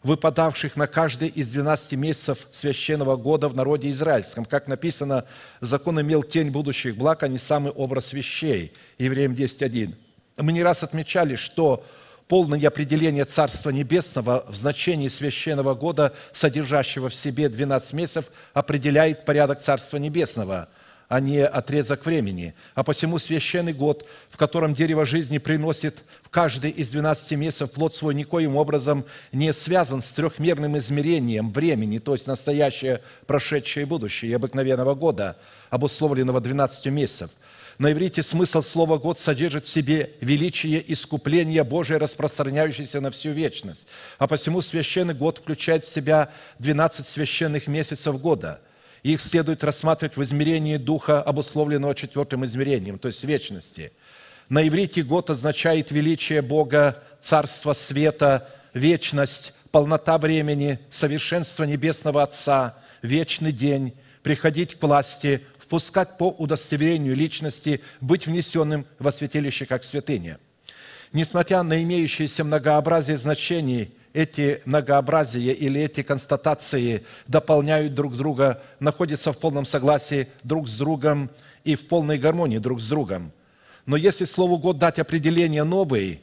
[0.03, 4.45] выпадавших на каждый из 12 месяцев священного года в народе израильском.
[4.45, 5.25] Как написано,
[5.61, 8.73] закон имел тень будущих благ, а не самый образ вещей.
[8.97, 9.93] Евреям 10.1.
[10.37, 11.85] Мы не раз отмечали, что
[12.27, 19.59] полное определение Царства Небесного в значении священного года, содержащего в себе 12 месяцев, определяет порядок
[19.59, 20.69] Царства Небесного–
[21.13, 22.55] а не отрезок времени.
[22.73, 27.93] А посему священный год, в котором дерево жизни приносит в каждый из 12 месяцев плод
[27.93, 34.31] свой, никоим образом не связан с трехмерным измерением времени, то есть настоящее, прошедшее и будущее,
[34.31, 35.37] и обыкновенного года,
[35.69, 37.29] обусловленного 12 месяцев.
[37.77, 43.85] На иврите смысл слова «год» содержит в себе величие искупления Божие, распространяющееся на всю вечность.
[44.17, 48.61] А посему священный год включает в себя 12 священных месяцев года.
[49.03, 53.91] Их следует рассматривать в измерении духа, обусловленного четвертым измерением, то есть вечности.
[54.47, 63.51] На иврите год означает величие Бога, царство света, вечность, полнота времени, совершенство Небесного Отца, вечный
[63.51, 70.39] день, приходить к власти, впускать по удостоверению личности, быть внесенным во святилище как святыня.
[71.11, 79.39] Несмотря на имеющиеся многообразие значений, эти многообразия или эти констатации дополняют друг друга, находятся в
[79.39, 81.29] полном согласии друг с другом
[81.63, 83.31] и в полной гармонии друг с другом.
[83.85, 86.21] Но если слову «год» дать определение «новый»,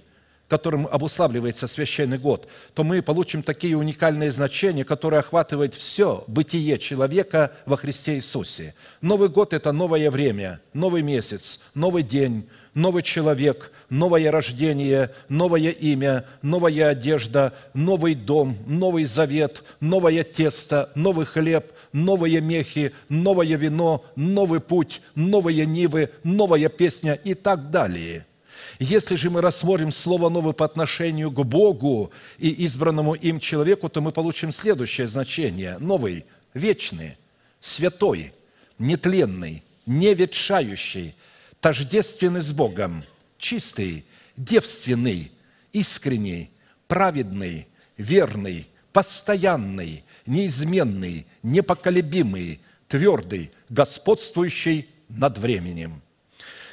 [0.49, 7.53] которым обуславливается священный год, то мы получим такие уникальные значения, которые охватывают все бытие человека
[7.67, 8.75] во Христе Иисусе.
[9.01, 16.25] Новый год– это новое время, новый месяц, новый день, новый человек, новое рождение, новое имя,
[16.43, 24.61] новая одежда, новый дом, новый завет, новое тесто, новый хлеб, новые мехи, новое вино, новый
[24.61, 28.27] путь, новые нивы, новая песня и так далее–
[28.81, 34.01] если же мы рассмотрим слово «новый» по отношению к Богу и избранному им человеку, то
[34.01, 35.77] мы получим следующее значение.
[35.79, 37.19] Новый, вечный,
[37.61, 38.33] святой,
[38.79, 41.15] нетленный, неветшающий,
[41.61, 43.05] тождественный с Богом,
[43.39, 44.05] чистый,
[44.37, 45.31] девственный,
[45.73, 46.51] искренний,
[46.89, 56.03] праведный, верный, постоянный, неизменный, непоколебимый, твердый, господствующий над временем–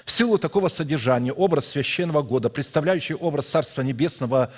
[0.08, 4.54] в силу такого содержания образ священного года, представляющий образ Царства Небесного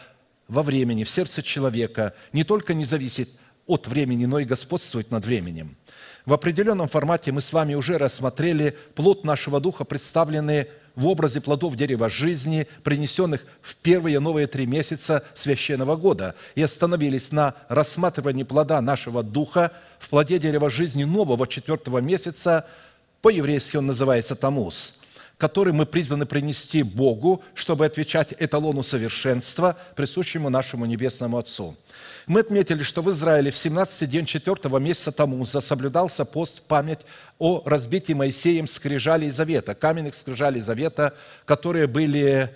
[0.48, 3.32] во времени, в сердце человека, не только не зависит
[3.70, 5.78] от времени, но и господствует над временем.
[6.26, 11.76] В определенном формате мы с вами уже рассмотрели плод нашего духа, представленный в образе плодов
[11.76, 18.82] дерева жизни, принесенных в первые новые три месяца священного года, и остановились на рассматривании плода
[18.82, 22.66] нашего духа в плоде дерева жизни нового четвертого месяца,
[23.22, 24.96] по-еврейски он называется Тамуз–
[25.40, 31.78] который мы призваны принести Богу, чтобы отвечать эталону совершенства, присущему нашему Небесному Отцу.
[32.28, 37.00] Мы отметили, что в Израиле в 17 день 4 месяца Тамуза соблюдался пост в память
[37.40, 41.16] о разбитии Моисеем скрижалей завета, каменных скрижалей завета,
[41.46, 42.54] которые были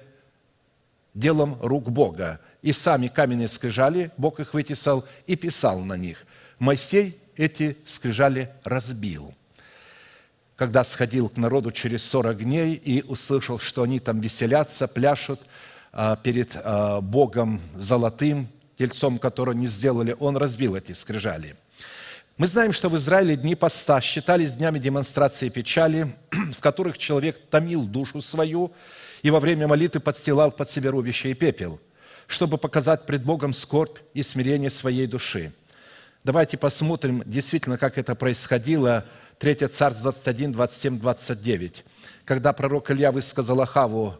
[1.14, 2.42] делом рук Бога.
[2.62, 6.26] И сами каменные скрижали, Бог их вытесал и писал на них.
[6.60, 9.34] Моисей эти скрижали разбил–
[10.56, 15.42] когда сходил к народу через 40 дней и услышал, что они там веселятся, пляшут
[15.92, 18.48] а, перед а, Богом золотым,
[18.78, 21.56] тельцом, которого не сделали, он разбил эти скрижали.
[22.38, 27.84] Мы знаем, что в Израиле дни поста считались днями демонстрации печали, в которых человек томил
[27.84, 28.72] душу свою
[29.22, 31.80] и во время молитвы подстилал под себя рубище и пепел,
[32.28, 35.52] чтобы показать пред Богом скорбь и смирение своей души.
[36.24, 39.04] Давайте посмотрим действительно, как это происходило–
[39.44, 41.84] 3 Царств 21, 27, 29.
[42.24, 44.16] Когда пророк Илья высказал Ахаву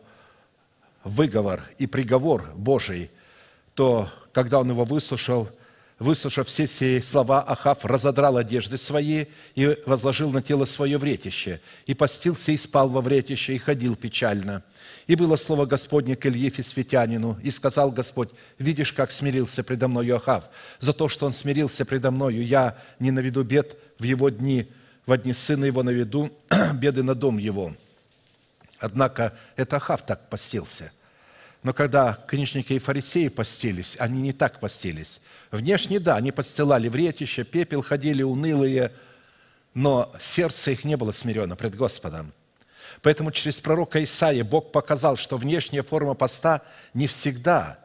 [1.06, 3.10] выговор и приговор Божий,
[3.74, 5.50] то, когда он его выслушал,
[5.98, 11.94] выслушав все сии слова, Ахав разодрал одежды свои и возложил на тело свое вретище, и
[11.94, 14.62] постился и спал во вретище, и ходил печально.
[15.08, 20.18] И было слово Господне к Илье Фисветянину, и сказал Господь, видишь, как смирился предо мною
[20.18, 20.44] Ахав,
[20.82, 24.68] за то, что он смирился предо мною, я не наведу бед в его дни,
[25.06, 26.32] в дни сына его на виду,
[26.76, 27.74] беды на дом его.
[28.80, 30.92] Однако это Ахав так постился.
[31.62, 35.22] Но когда книжники и фарисеи постились, они не так постились.
[35.52, 38.92] Внешне, да, они подстилали вретище, пепел, ходили унылые,
[39.74, 42.34] но сердце их не было смирено пред Господом.
[43.02, 46.62] Поэтому через пророка Исаия Бог показал, что внешняя форма поста
[46.94, 47.80] не всегда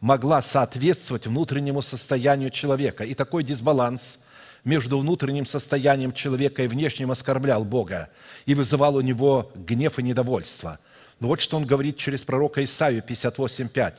[0.00, 3.04] могла соответствовать внутреннему состоянию человека.
[3.04, 4.20] И такой дисбаланс–
[4.64, 8.08] между внутренним состоянием человека и внешним оскорблял Бога
[8.46, 10.78] и вызывал у него гнев и недовольство.
[11.20, 13.94] Но вот что он говорит через пророка Исаию 58.5.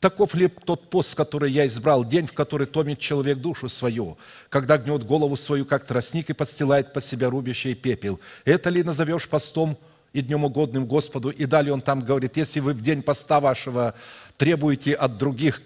[0.00, 4.76] «Таков ли тот пост, который я избрал, день, в который томит человек душу свою, когда
[4.76, 8.18] гнет голову свою, как тростник, и подстилает под себя рубище и пепел?
[8.44, 9.78] Это ли назовешь постом
[10.12, 13.94] и днем угодным Господу?» И далее он там говорит, «Если вы в день поста вашего
[14.36, 15.62] требуете от других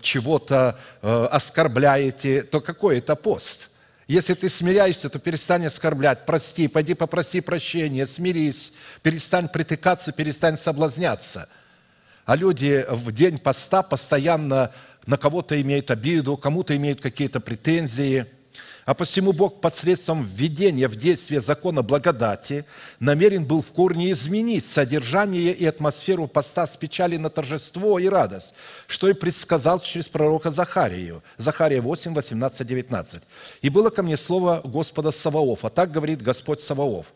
[0.00, 3.68] чего-то э, оскорбляете, то какой это пост?
[4.06, 11.48] Если ты смиряешься, то перестань оскорблять, прости, пойди попроси прощения, смирись, перестань притыкаться, перестань соблазняться.
[12.26, 14.72] А люди в день поста постоянно
[15.06, 18.26] на кого-то имеют обиду, кому-то имеют какие-то претензии.
[18.84, 22.66] А посему Бог посредством введения в действие закона благодати
[23.00, 28.52] намерен был в корне изменить содержание и атмосферу поста с печали на торжество и радость,
[28.86, 31.22] что и предсказал через пророка Захарию.
[31.38, 33.22] Захария 8, 18, 19.
[33.62, 37.06] «И было ко мне слово Господа Саваофа, так говорит Господь Саваоф,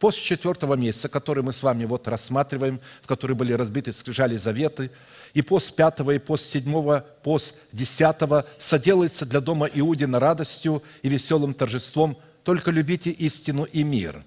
[0.00, 4.90] После четвертого месяца, который мы с вами вот рассматриваем, в который были разбиты скрижали заветы,
[5.34, 11.54] и пост пятого, и пост седьмого, пост десятого соделается для дома Иудина радостью и веселым
[11.54, 14.24] торжеством, только любите истину и мир».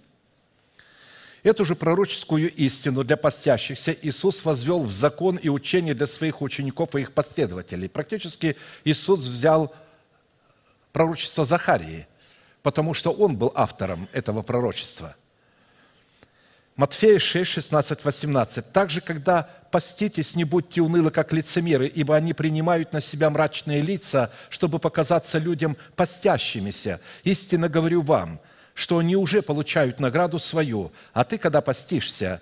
[1.44, 6.96] Эту же пророческую истину для постящихся Иисус возвел в закон и учение для своих учеников
[6.96, 7.90] и их последователей.
[7.90, 9.76] Практически Иисус взял
[10.94, 12.08] пророчество Захарии,
[12.62, 15.18] потому что он был автором этого пророчества–
[16.76, 18.74] Матфея 6, 16, 18.
[18.74, 24.30] «Также, когда поститесь, не будьте унылы, как лицемеры, ибо они принимают на себя мрачные лица,
[24.50, 27.02] чтобы показаться людям постящимися.
[27.24, 28.40] Истинно говорю вам,
[28.76, 32.40] что они уже получают награду свою, а ты, когда постишься,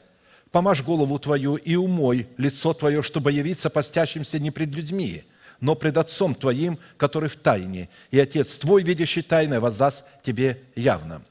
[0.51, 5.23] помажь голову твою и умой лицо твое, чтобы явиться постящимся не пред людьми,
[5.61, 11.21] но пред Отцом твоим, который в тайне, и Отец твой, видящий тайное, воздаст тебе явно».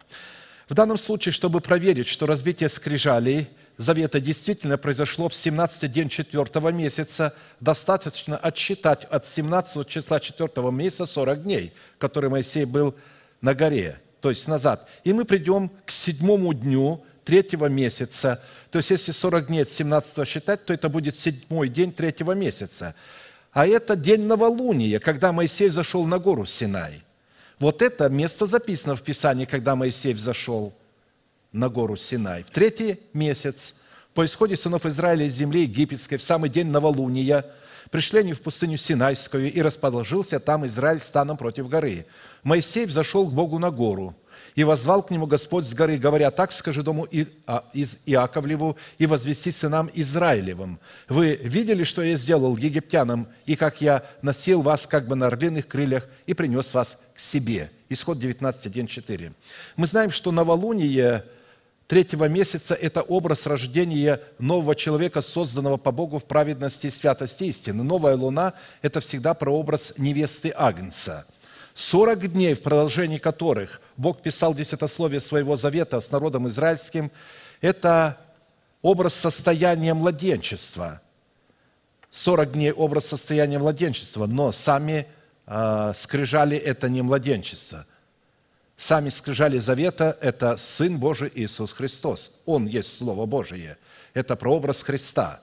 [0.71, 3.49] В данном случае, чтобы проверить, что разбитие скрижалей
[3.81, 11.07] завета действительно произошло в 17 день 4 месяца, достаточно отсчитать от 17 числа 4 месяца
[11.07, 12.95] 40 дней, который Моисей был
[13.41, 14.87] на горе, то есть назад.
[15.05, 18.43] И мы придем к седьмому дню третьего месяца.
[18.71, 22.95] То есть, если 40 дней от 17 считать, то это будет седьмой день третьего месяца.
[23.53, 27.03] А это день новолуния, когда Моисей зашел на гору Синай–
[27.61, 30.73] вот это место записано в Писании, когда Моисей взошел
[31.53, 32.43] на гору Синай.
[32.43, 33.75] В третий месяц
[34.15, 37.47] по исходе сынов Израиля из земли египетской в самый день новолуния
[37.91, 42.07] пришли они в пустыню Синайскую, и расположился там Израиль станом против горы.
[42.43, 44.17] Моисей взошел к Богу на гору–
[44.55, 47.07] и возвал к нему Господь с горы, говоря, так скажи дому
[47.47, 50.81] а, из Иаковлеву и возвести сынам Израилевым.
[51.09, 55.69] Вы видели, что я сделал египтянам, и как я носил вас как бы на орлиных
[55.69, 57.71] крыльях и принес вас к себе».
[57.89, 59.33] Исход 19.1.4.
[59.75, 61.25] Мы знаем, что новолуние
[61.91, 67.83] третьего месяца– это образ рождения нового человека, созданного по Богу в праведности и святости истины.
[67.83, 71.27] Новая луна– это всегда прообраз невесты Агнца–
[71.75, 77.11] 40 дней, в продолжении которых Бог писал десятословие своего завета с народом израильским,
[77.61, 78.19] это
[78.83, 81.01] образ состояния младенчества.
[82.11, 85.07] 40 дней– образ состояния младенчества, но сами
[85.47, 87.87] э, скрижали– это не младенчество.
[88.81, 92.41] Сами скрижали завета– это Сын Божий Иисус Христос.
[92.47, 93.77] Он есть Слово Божие.
[94.15, 95.43] Это прообраз Христа.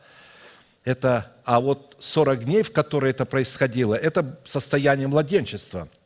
[0.84, 5.88] Это, а вот 40 дней, в которые это происходило, это состояние младенчества–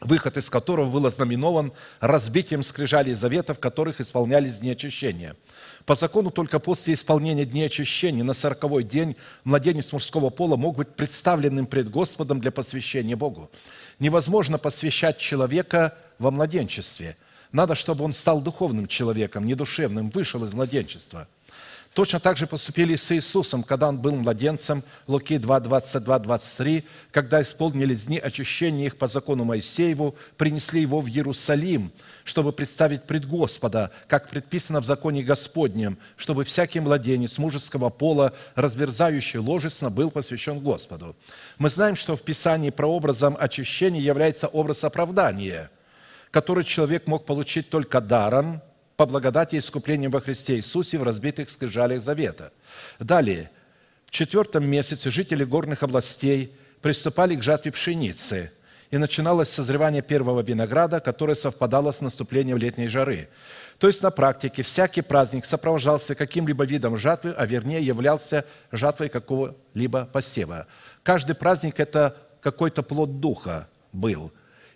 [0.00, 5.36] выход из которого был ознаменован разбитием скрижалей завета, в которых исполнялись дни очищения.
[5.84, 10.94] По закону только после исполнения дней очищения на сороковой день младенец мужского пола мог быть
[10.94, 13.50] представленным пред Господом для посвящения Богу.
[13.98, 17.16] Невозможно посвящать человека во младенчестве.
[17.50, 21.26] Надо, чтобы он стал духовным человеком, не душевным, вышел из младенчества–
[21.94, 27.42] Точно так же поступили с Иисусом, когда Он был младенцем, Луки 2, 22, 23, когда
[27.42, 31.90] исполнились дни очищения их по закону Моисееву, принесли Его в Иерусалим,
[32.22, 39.40] чтобы представить пред Господа, как предписано в законе Господнем, чтобы всякий младенец мужеского пола, разверзающий
[39.40, 41.16] ложесно, был посвящен Господу.
[41.58, 45.72] Мы знаем, что в Писании прообразом очищения является образ оправдания,
[46.30, 48.62] который человек мог получить только даром–
[49.00, 52.52] по благодати искупления во Христе Иисусе в разбитых скрижалях завета.
[52.98, 53.50] Далее,
[54.04, 58.52] в четвертом месяце жители горных областей приступали к жатве пшеницы,
[58.90, 63.30] и начиналось созревание первого винограда, которое совпадало с наступлением летней жары.
[63.78, 70.04] То есть на практике всякий праздник сопровождался каким-либо видом жатвы, а вернее являлся жатвой какого-либо
[70.12, 70.66] посева.
[71.02, 74.30] Каждый праздник– это какой-то плод Духа был.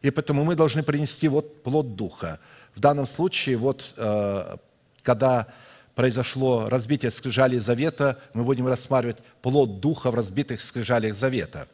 [0.04, 2.38] И поэтому мы должны принести вот плод Духа–
[2.74, 4.56] в данном случае, вот, э,
[5.02, 5.46] когда
[5.94, 11.68] произошло разбитие скрижалей завета, мы будем рассматривать плод духа в разбитых скрижалях завета.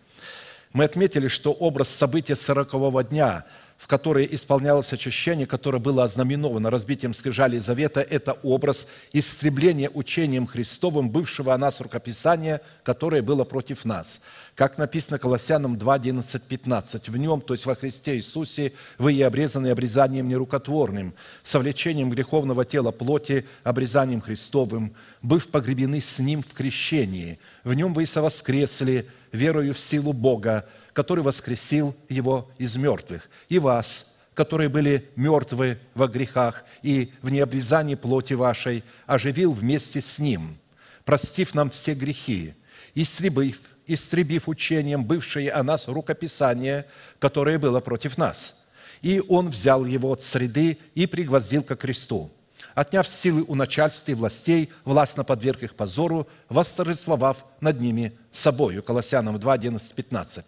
[0.74, 3.44] Мы отметили, что образ события сорокового дня,
[3.80, 11.08] в который исполнялось очищение, которое было ознаменовано разбитием скрижалей завета, это образ истребления учением Христовым
[11.08, 14.20] бывшего о нас рукописания, которое было против нас–
[14.60, 17.08] как написано Колоссянам 2, 11, 15.
[17.08, 22.90] «В нем, то есть во Христе Иисусе, вы и обрезаны обрезанием нерукотворным, совлечением греховного тела
[22.90, 27.38] плоти, обрезанием Христовым, быв погребены с Ним в крещении.
[27.64, 30.66] В нем вы и совоскресли, верою в силу Бога,
[31.00, 37.94] который воскресил Его из мертвых, и вас, которые были мертвы во грехах и в необрезании
[37.94, 40.58] плоти вашей, оживил вместе с Ним,
[41.06, 42.52] простив нам все грехи,
[42.94, 46.84] истребив, истребив учением бывшее о нас рукописание,
[47.18, 48.62] которое было против нас.
[49.00, 52.30] И Он взял его от среды и пригвоздил ко кресту,
[52.74, 58.82] отняв силы у начальств и властей, властно подверг их позору, восторжествовав над ними собою.
[58.82, 60.44] Колоссянам 2, 11, 15.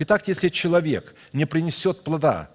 [0.00, 2.50] Итак, если человек не принесет плода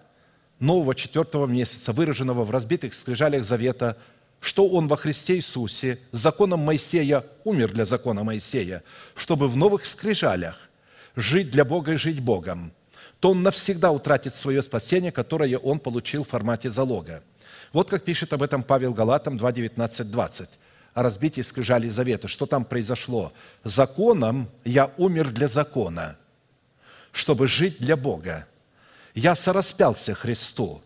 [0.59, 3.97] нового четвертого месяца, выраженного в разбитых скрижалях завета,
[4.39, 8.83] что он во Христе Иисусе законом Моисея умер для закона Моисея,
[9.15, 10.69] чтобы в новых скрижалях
[11.15, 12.71] жить для Бога и жить Богом,
[13.19, 17.23] то он навсегда утратит свое спасение, которое он получил в формате залога.
[17.74, 20.49] Вот как пишет об этом Павел Галатам 2, 19, 20
[20.93, 22.28] о разбитии скрижалей завета.
[22.28, 23.32] Что там произошло?
[23.63, 26.18] «Законом я умер для закона,
[27.11, 28.47] чтобы жить для Бога.
[29.13, 30.82] Я сораспялся Христу».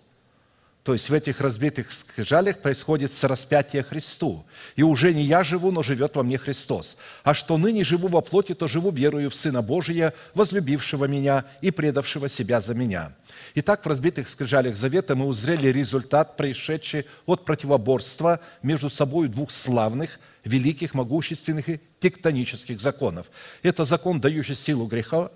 [0.83, 4.43] То есть в этих разбитых скрижалях происходит сораспятие Христу.
[4.75, 6.97] И уже не я живу, но живет во мне Христос.
[7.23, 11.69] А что ныне живу во плоти, то живу верою в Сына Божия, возлюбившего меня и
[11.69, 13.13] предавшего себя за меня.
[13.53, 20.19] Итак, в разбитых скрижалях Завета мы узрели результат, происшедший от противоборства между собой двух славных,
[20.45, 23.29] великих, могущественных и тектонических законов.
[23.61, 25.31] Это закон, дающий силу греха,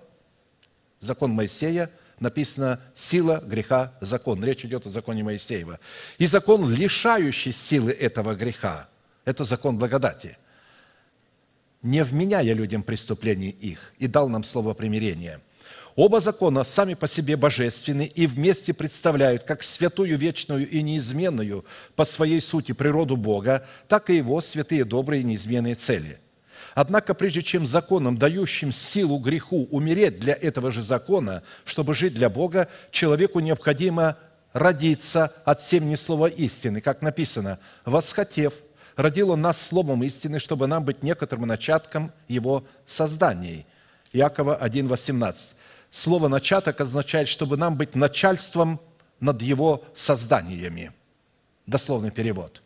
[0.98, 1.88] закон Моисея–
[2.20, 4.42] написано «сила греха– закон».
[4.44, 5.80] Речь идет о законе Моисеева.
[6.18, 8.88] И закон, лишающий силы этого греха–
[9.24, 10.38] это закон благодати,
[11.82, 15.40] не вменяя людям преступлений их, и дал нам слово примирения.
[15.94, 21.64] Оба закона сами по себе божественны и вместе представляют как святую, вечную и неизменную
[21.94, 26.18] по своей сути природу Бога, так и Его святые, добрые и неизменные цели–
[26.76, 32.28] Однако, прежде чем законом, дающим силу греху, умереть для этого же закона, чтобы жить для
[32.28, 34.18] Бога, человеку необходимо
[34.52, 38.52] родиться от семени слова истины, как написано, «восхотев,
[38.94, 43.64] родил он нас словом истины, чтобы нам быть некоторым начатком его созданий».
[44.12, 45.34] Иакова 1,18.
[45.90, 48.82] Слово «начаток» означает, чтобы нам быть начальством
[49.18, 50.92] над его созданиями.
[51.64, 52.60] Дословный перевод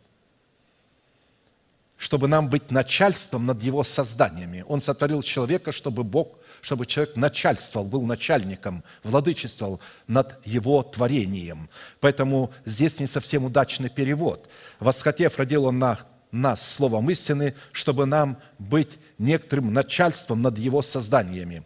[2.01, 4.65] чтобы нам быть начальством над его созданиями.
[4.67, 11.69] Он сотворил человека, чтобы Бог, чтобы человек начальствовал, был начальником, владычествовал над его творением.
[11.99, 14.49] Поэтому здесь не совсем удачный перевод.
[14.79, 15.99] «Восхотев, родил он на
[16.31, 21.63] нас словом истины, чтобы нам быть некоторым начальством над его созданиями».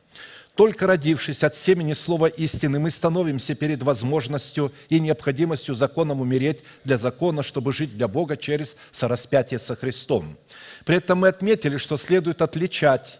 [0.56, 6.98] Только родившись от семени слова истины, мы становимся перед возможностью и необходимостью законом умереть для
[6.98, 10.38] закона, чтобы жить для Бога через сораспятие со Христом.
[10.86, 13.20] При этом мы отметили, что следует отличать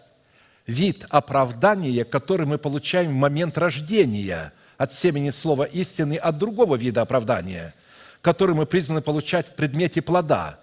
[0.66, 7.02] вид оправдания, который мы получаем в момент рождения от семени слова истины, от другого вида
[7.02, 7.74] оправдания,
[8.22, 10.58] который мы призваны получать в предмете плода,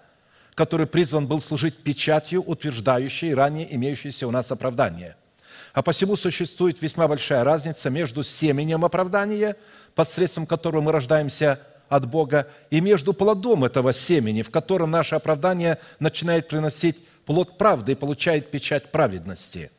[0.55, 5.17] который призван был служить печатью, утверждающей ранее имеющееся у нас оправдание–
[5.73, 9.55] а посему существует весьма большая разница между семенем оправдания,
[9.95, 15.77] посредством которого мы рождаемся от Бога, и между плодом этого семени, в котором наше оправдание
[15.99, 19.71] начинает приносить плод правды и получает печать праведности.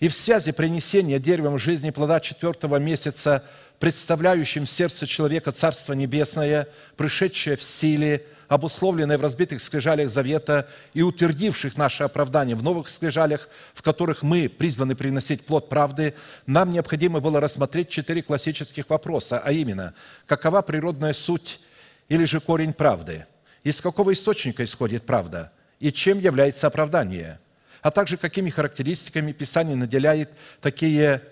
[0.00, 3.44] И в связи принесения деревом жизни плода четвертого месяца,
[3.78, 11.02] представляющим в сердце человека Царство Небесное, пришедшее в силе, обусловленное в разбитых скрижалях завета и
[11.02, 16.14] утвердивших наше оправдание в новых скрижалях, в которых мы призваны приносить плод правды,
[16.46, 19.94] нам необходимо было рассмотреть четыре классических вопроса, а именно,
[20.26, 21.60] какова природная суть
[22.08, 23.26] или же корень правды,
[23.62, 27.38] из какого источника исходит правда и чем является оправдание,
[27.82, 30.30] а также какими характеристиками Писание наделяет
[30.60, 31.22] такие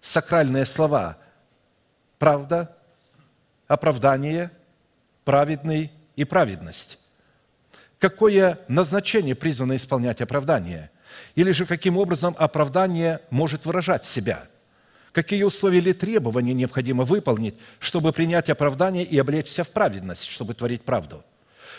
[0.00, 1.18] сакральные слова–
[2.24, 2.74] правда,
[3.66, 4.50] оправдание,
[5.26, 6.98] праведный и праведность.
[7.98, 10.90] Какое назначение призвано исполнять оправдание?
[11.34, 14.46] Или же каким образом оправдание может выражать себя?
[15.12, 20.82] Какие условия или требования необходимо выполнить, чтобы принять оправдание и облечься в праведность, чтобы творить
[20.82, 21.24] правду?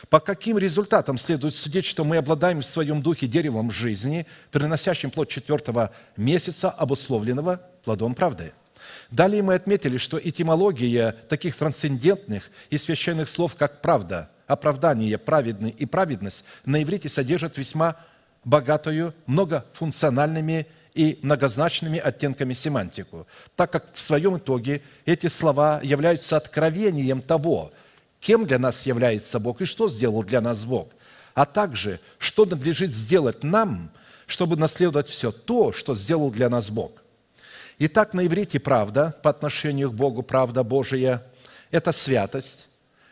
[0.10, 5.30] По каким результатам следует судить, что мы обладаем в своем духе деревом жизни, приносящим плод
[5.30, 8.54] четвертого месяца, обусловленного плодом правды–
[9.12, 15.86] Далее мы отметили, что этимология таких трансцендентных и священных слов, как «правда», «оправдание», «праведный» и
[15.86, 17.98] «праведность» на иврите содержат весьма
[18.44, 27.22] богатую, многофункциональными и многозначными оттенками семантику, так как в своем итоге эти слова являются откровением
[27.22, 27.74] того,
[28.20, 30.90] кем для нас является Бог и что сделал для нас Бог,
[31.34, 33.92] а также, что надлежит сделать нам,
[34.26, 36.92] чтобы наследовать все то, что сделал для нас Бог.
[37.78, 41.24] Итак, на иврите правда по отношению к Богу, правда Божия,
[41.72, 42.68] это святость,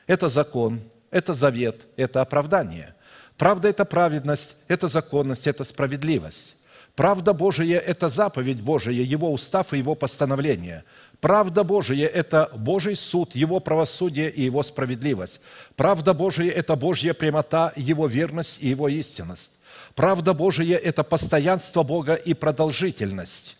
[0.07, 2.95] это закон, это завет, это оправдание.
[3.37, 6.55] Правда– это праведность, это законность, это справедливость.
[6.95, 10.83] Правда Божия– это заповедь Божия, Его устав и Его постановление.
[11.19, 15.41] Правда Божия– это Божий суд, Его правосудие и Его справедливость.
[15.75, 19.49] Правда Божия– это Божья прямота, Его верность и Его истинность.
[19.95, 23.57] Правда Божия– это постоянство Бога и продолжительность.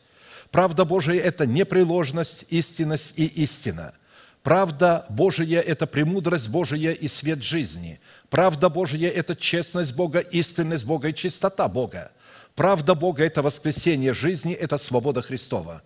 [0.53, 3.95] Правда Божия– это непреложность, истинность и истина.
[4.43, 7.99] Правда Божия– это премудрость Божия и свет жизни.
[8.29, 12.11] Правда Божия– это честность Бога, истинность Бога и чистота Бога.
[12.53, 15.81] Правда Бога– это воскресение жизни, это свобода Христова.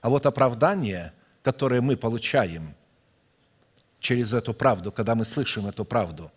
[0.00, 1.12] А вот оправдание,
[1.42, 2.76] которое мы получаем
[3.98, 6.30] через эту правду, когда мы слышим эту правду,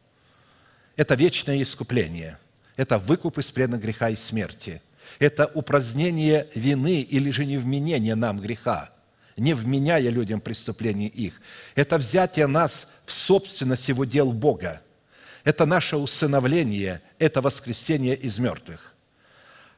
[0.96, 2.40] это вечное искупление,
[2.78, 4.82] это выкуп из плена греха и смерти,
[5.20, 8.92] это упразднение вины или же невменение нам греха,
[9.38, 11.42] не вменяя людям преступления их.
[11.76, 14.82] Это взятие нас в собственность его дел Бога.
[15.44, 18.96] Это наше усыновление, это воскресение из мертвых.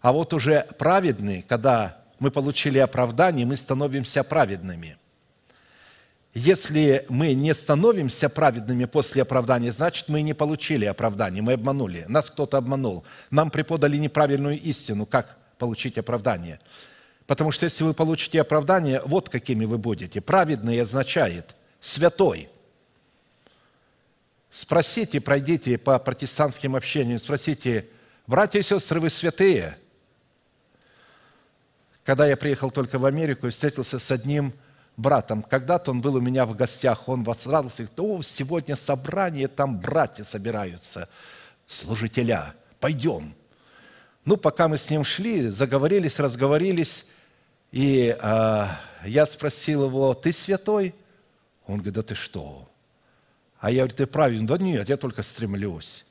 [0.01, 4.97] А вот уже праведный, когда мы получили оправдание, мы становимся праведными.
[6.37, 12.05] Если мы не становимся праведными после оправдания, значит, мы не получили оправдание, мы обманули.
[12.07, 13.03] Нас кто-то обманул.
[13.31, 16.59] Нам преподали неправильную истину, как получить оправдание.
[17.25, 20.21] Потому что если вы получите оправдание, вот какими вы будете.
[20.21, 22.49] Праведный означает святой.
[24.51, 27.87] Спросите, пройдите по протестантским общениям, спросите,
[28.27, 29.75] братья и сестры, вы святые–
[32.07, 34.53] когда я приехал только в Америку и встретился с одним
[34.97, 35.43] братом.
[35.43, 40.23] Когда-то он был у меня в гостях, он возрадовался, говорит, о, сегодня собрание, там братья
[40.23, 41.07] собираются,
[41.65, 43.33] служителя, пойдем.
[44.25, 47.05] Ну, пока мы с ним шли, заговорились, разговорились,
[47.71, 48.67] и э,
[49.05, 50.93] я спросил его, ты святой?
[51.65, 52.67] Он говорит, да ты что?
[53.59, 54.47] А я говорю, ты правильный?
[54.47, 56.05] Да нет, я только стремлюсь.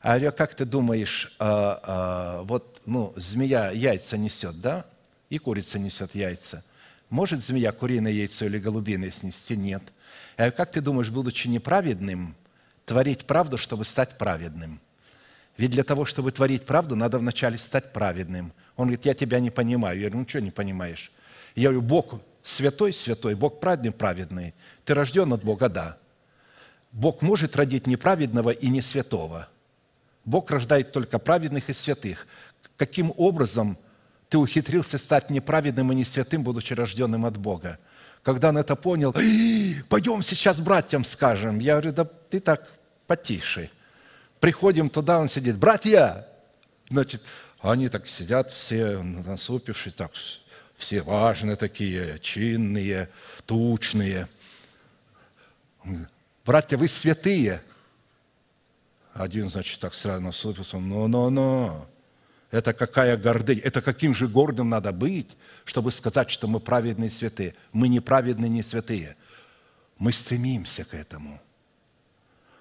[0.00, 4.86] А я говорю, как ты думаешь, э, э, вот ну, змея яйца несет, да?
[5.30, 6.64] и курица несет яйца.
[7.14, 9.56] Может змея куриное яйцо или голубиное снести?
[9.56, 9.84] Нет.
[10.36, 12.34] А как ты думаешь, будучи неправедным,
[12.86, 14.80] творить правду, чтобы стать праведным?
[15.56, 18.52] Ведь для того, чтобы творить правду, надо вначале стать праведным.
[18.74, 20.00] Он говорит, я тебя не понимаю.
[20.00, 21.12] Я говорю, ну что не понимаешь?
[21.54, 24.54] Я говорю, Бог святой, святой, Бог праведный, праведный.
[24.84, 25.98] Ты рожден от Бога, да.
[26.90, 29.46] Бог может родить неправедного и не святого.
[30.24, 32.26] Бог рождает только праведных и святых.
[32.76, 33.78] Каким образом
[34.34, 37.78] ты ухитрился стать неправедным и не святым, будучи рожденным от Бога.
[38.24, 39.12] Когда он это понял,
[39.88, 41.60] пойдем сейчас братьям скажем.
[41.60, 42.68] Я говорю, да ты так
[43.06, 43.70] потише.
[44.40, 46.26] Приходим туда, он сидит, братья!
[46.90, 47.22] Значит,
[47.60, 50.10] они так сидят все насупившись, так
[50.76, 53.10] все важные такие, чинные,
[53.46, 54.26] тучные.
[56.44, 57.62] Братья, вы святые.
[59.12, 61.86] Один, значит, так сразу насупился, но-но-но.
[62.54, 63.62] Это какая гордыня.
[63.62, 65.26] Это каким же гордым надо быть,
[65.64, 67.56] чтобы сказать, что мы праведные святые.
[67.72, 69.16] Мы не праведные, не святые.
[69.98, 71.40] Мы стремимся к этому.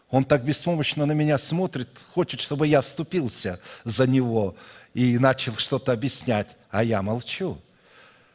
[0.10, 4.56] Он так беспомощно на меня смотрит, хочет, чтобы я вступился за него
[4.96, 7.60] и начал что-то объяснять, а я молчу.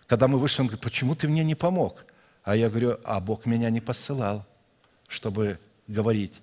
[0.06, 2.04] Когда мы вышли, он говорит, почему ты мне не помог?
[2.44, 4.46] А я говорю, а Бог меня не посылал,
[5.08, 6.34] чтобы говорить.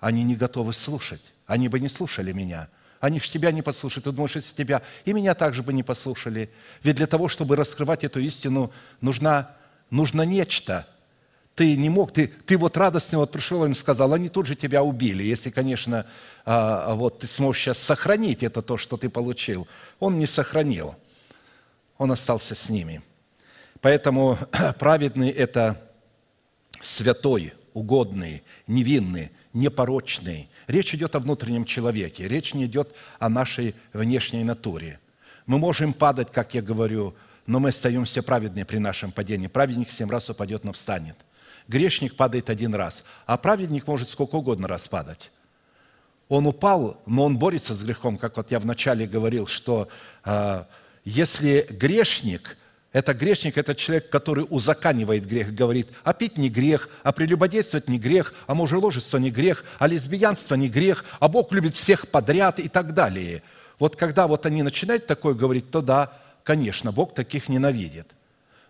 [0.00, 1.34] Они не готовы слушать.
[1.46, 2.70] Они бы не слушали меня–
[3.00, 4.04] они же тебя не послушают.
[4.04, 6.50] Ты думаешь, если тебя и меня также бы не послушали.
[6.82, 9.56] Ведь для того, чтобы раскрывать эту истину, нужна,
[9.90, 10.86] нужно нечто.
[11.54, 14.82] Ты не мог, ты, ты вот радостно вот пришел им сказал, они тут же тебя
[14.82, 15.22] убили.
[15.22, 16.06] Если, конечно,
[16.44, 19.66] а, а вот ты сможешь сейчас сохранить это то, что ты получил.
[20.00, 20.96] Он не сохранил.
[21.98, 23.02] Он остался с ними.
[23.80, 24.38] Поэтому
[24.78, 25.80] праведный– это
[26.80, 34.44] святой, угодный, невинный, непорочный– Речь идет о внутреннем человеке, речь не идет о нашей внешней
[34.44, 35.00] натуре.
[35.46, 37.14] Мы можем падать, как я говорю,
[37.46, 39.46] но мы остаемся праведны при нашем падении.
[39.46, 41.16] Праведник семь раз упадет, но встанет.
[41.68, 45.30] Грешник падает один раз, а праведник может сколько угодно раз падать.
[46.28, 49.88] Он упал, но он борется с грехом, как вот я вначале говорил, что
[50.24, 50.64] э,
[51.04, 52.58] если грешник–
[52.98, 57.96] это грешник, это человек, который узаканивает грех, говорит, а пить не грех, а прелюбодействовать не
[57.96, 62.68] грех, а мужеложество не грех, а лесбиянство не грех, а Бог любит всех подряд и
[62.68, 63.44] так далее.
[63.78, 68.08] Вот когда вот они начинают такое говорить, то да, конечно, Бог таких ненавидит.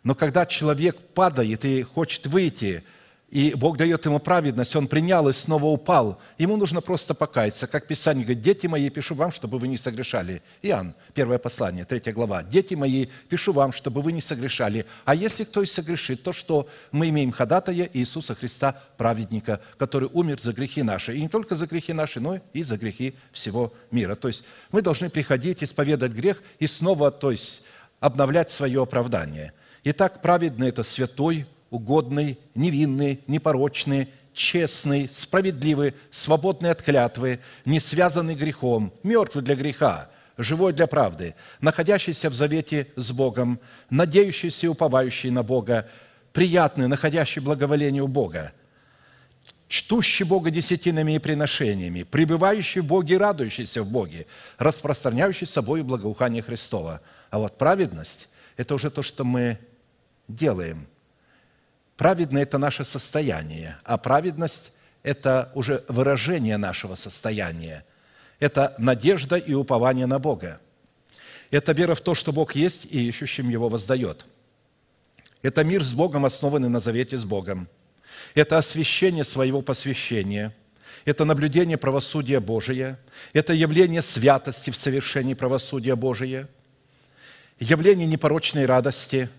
[0.02, 2.84] Но когда человек падает и хочет выйти,
[3.30, 6.18] и Бог дает ему праведность, он принял и снова упал.
[6.38, 7.66] Ему нужно просто покаяться.
[7.66, 10.40] Как Писание говорит, дети мои, пишу вам, чтобы вы не согрешали.
[10.62, 12.42] Иоанн, первое послание, третья глава.
[12.42, 14.86] Дети мои, пишу вам, чтобы вы не согрешали.
[15.04, 16.68] А если кто и согрешит, то что?
[16.90, 21.14] Мы имеем ходатая Иисуса Христа, праведника, который умер за грехи наши.
[21.14, 24.14] И не только за грехи наши, но и за грехи всего мира.
[24.14, 27.66] То есть мы должны приходить, исповедать грех и снова, то есть
[28.00, 29.52] обновлять свое оправдание.
[29.84, 38.92] Итак, праведный– это святой, угодный, невинный, непорочный, честный, справедливый, свободный от клятвы, не связанный грехом,
[39.02, 43.58] мертвый для греха, живой для правды, находящийся в завете с Богом,
[43.90, 45.88] надеющийся и уповающий на Бога,
[46.32, 48.52] приятный, находящий благоволение у Бога,
[49.66, 56.42] чтущий Бога десятинами и приношениями, пребывающий в Боге и радующийся в Боге, распространяющий собой благоухание
[56.42, 57.00] Христова.
[57.30, 59.58] А вот праведность– это уже то, что мы
[60.28, 60.86] делаем–
[61.99, 64.70] Праведное– это наше состояние, а праведность–
[65.03, 67.84] это уже выражение нашего состояния.
[68.38, 70.61] Это надежда и упование на Бога.
[71.51, 74.26] Это вера в то, что Бог есть и ищущим Его воздает.
[75.42, 77.68] Это мир с Богом, основанный на завете с Богом.
[78.36, 80.55] Это освящение своего посвящения.
[81.05, 82.96] Это наблюдение правосудия Божия.
[83.32, 86.49] Это явление святости в совершении правосудия Божия.
[87.59, 89.28] Явление непорочной радости–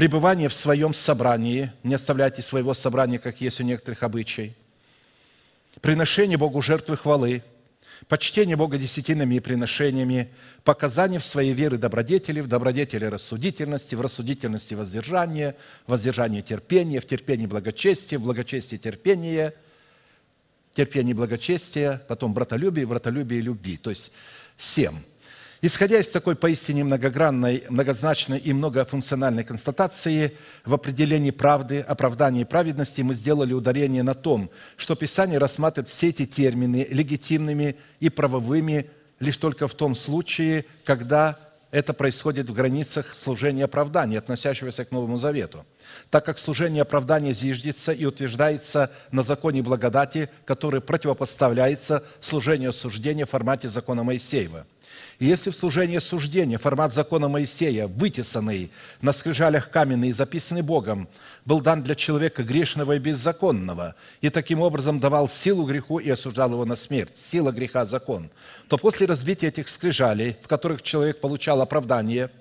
[0.00, 4.56] пребывание в своем собрании, не оставляйте своего собрания, как есть у некоторых обычай,
[5.82, 7.42] приношение Богу жертвы хвалы,
[8.08, 10.30] почтение Бога десятинами и приношениями,
[10.64, 15.54] показание в своей веры добродетели, в добродетели рассудительности, в рассудительности воздержания,
[15.86, 19.52] в воздержании терпения, в терпении благочестия, в благочестии терпения,
[20.72, 23.76] терпении благочестия, потом братолюбие, братолюбие любви.
[23.76, 24.12] То есть
[24.56, 24.96] семь–
[25.62, 30.32] Исходя из такой поистине многогранной, многозначной и многофункциональной констатации
[30.64, 36.08] в определении правды, оправдания и праведности мы сделали ударение на том, что Писание рассматривает все
[36.08, 38.88] эти термины легитимными и правовыми
[39.18, 41.38] лишь только в том случае, когда
[41.72, 45.66] это происходит в границах служения оправдания, относящегося к Новому Завету,
[46.08, 53.30] так как служение оправдания зиждется и утверждается на законе благодати, который противопоставляется служению осуждения в
[53.30, 54.66] формате закона Моисеева–
[55.26, 58.70] если в служении суждения формат закона Моисея, вытесанный
[59.02, 61.08] на скрижалях каменный и записанный Богом,
[61.44, 66.52] был дан для человека грешного и беззаконного, и таким образом давал силу греху и осуждал
[66.52, 68.30] его на смерть, сила греха– закон,
[68.68, 72.30] то после разбития этих скрижалей, в которых человек получал оправдание–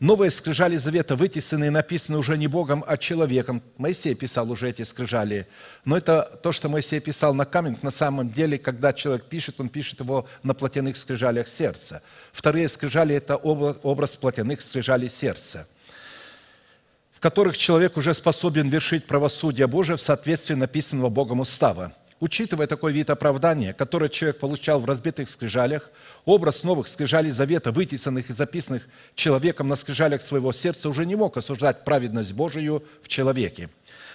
[0.00, 3.62] Новые скрижали завета вытесаны и написаны уже не Богом, а человеком.
[3.76, 5.46] Моисей писал уже эти скрижали.
[5.84, 9.68] Но это то, что Моисей писал на камень, на самом деле, когда человек пишет, он
[9.68, 12.00] пишет его на плотяных скрижалях сердца.
[12.32, 15.68] Вторые скрижали– это образ плотяных скрижалей сердца,
[17.12, 21.92] в которых человек уже способен вершить правосудие Божие в соответствии написанного Богом устава.
[22.20, 25.90] Учитывая такой вид оправдания, который человек получал в разбитых скрижалях,
[26.24, 31.36] образ новых скрижалей завета, вытесанных и записанных человеком на скрижалях своего сердца, уже не мог
[31.36, 33.68] осуждать праведность Божию в человеке,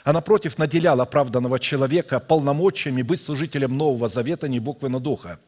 [0.04, 5.40] а напротив наделял оправданного человека полномочиями быть служителем Нового Завета не буквы, но духа.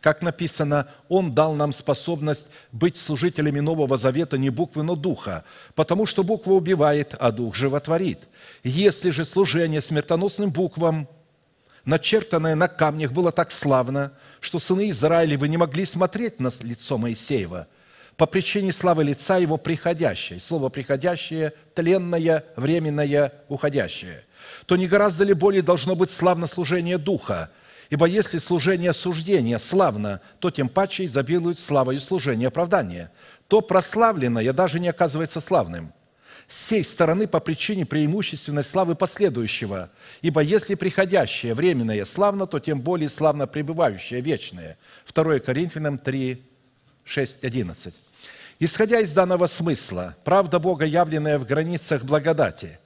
[0.00, 5.44] Как написано, Он дал нам способность быть служителями Нового Завета не буквы, но духа,
[5.74, 8.20] потому что буква убивает, а дух животворит.
[8.62, 11.08] Если же служение смертоносным буквам–
[11.84, 17.66] начертанное на камнях, было так славно, что сыны Израилевы не могли смотреть на лицо Моисеева
[18.16, 20.40] по причине славы лица его приходящей.
[20.40, 24.24] Слово «приходящее»– тленное, временное, уходящее.
[24.66, 27.50] То не гораздо ли более должно быть славно служение Духа?
[27.90, 33.10] Ибо если служение суждения славно, то тем паче изобилует славою служение оправдания.
[33.48, 35.92] То прославленное даже не оказывается славным–
[36.54, 39.90] сей стороны по причине преимущественной славы последующего.
[40.20, 44.76] Ибо если приходящее временное славно, то тем более славно пребывающее вечное.
[45.12, 46.42] 2 Коринфянам 3,
[47.04, 47.94] 6, 11.
[48.58, 52.78] Исходя из данного смысла, правда Бога, явленная в границах благодати,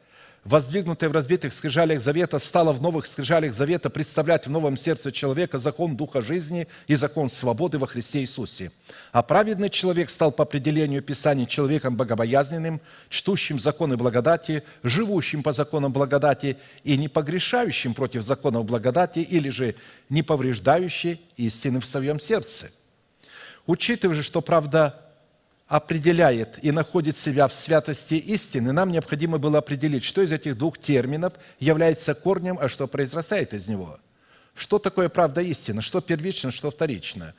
[0.46, 5.58] воздвигнутая в разбитых скрижалях завета, стала в новых скрижалях завета представлять в новом сердце человека
[5.58, 8.70] закон Духа жизни и закон свободы во Христе Иисусе.
[9.12, 15.92] А праведный человек стал по определению Писания человеком богобоязненным, чтущим законы благодати, живущим по законам
[15.92, 19.74] благодати и не погрешающим против законов благодати или же
[20.08, 22.70] не повреждающим истины в своем сердце.
[23.66, 25.05] Учитывая же, что правда
[25.68, 30.78] определяет и находит себя в святости истины, нам необходимо было определить, что из этих двух
[30.78, 33.98] терминов является корнем, а что произрастает из него.
[34.54, 35.82] Что такое правда истина?
[35.82, 37.34] Что первично, что вторично?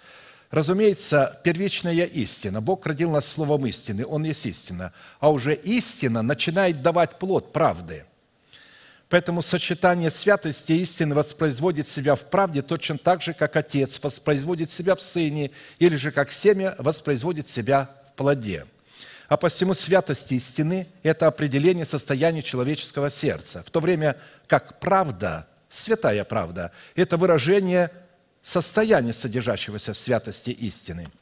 [0.51, 2.61] Разумеется, первичная истина.
[2.61, 4.93] Бог родил нас словом истины, Он есть истина.
[5.19, 8.05] А уже истина начинает давать плод правды.
[9.09, 14.69] Поэтому сочетание святости и истины воспроизводит себя в правде точно так же, как Отец воспроизводит
[14.69, 18.65] себя в Сыне, или же как семя воспроизводит себя плоде.
[19.29, 26.23] А посему святость истины– это определение состояния человеческого сердца, в то время как правда, святая
[26.25, 27.91] правда– это выражение
[28.43, 31.07] состояния, содержащегося в святости истины–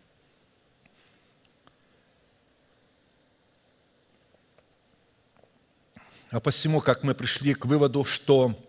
[6.35, 8.59] А посему, как мы пришли к выводу, что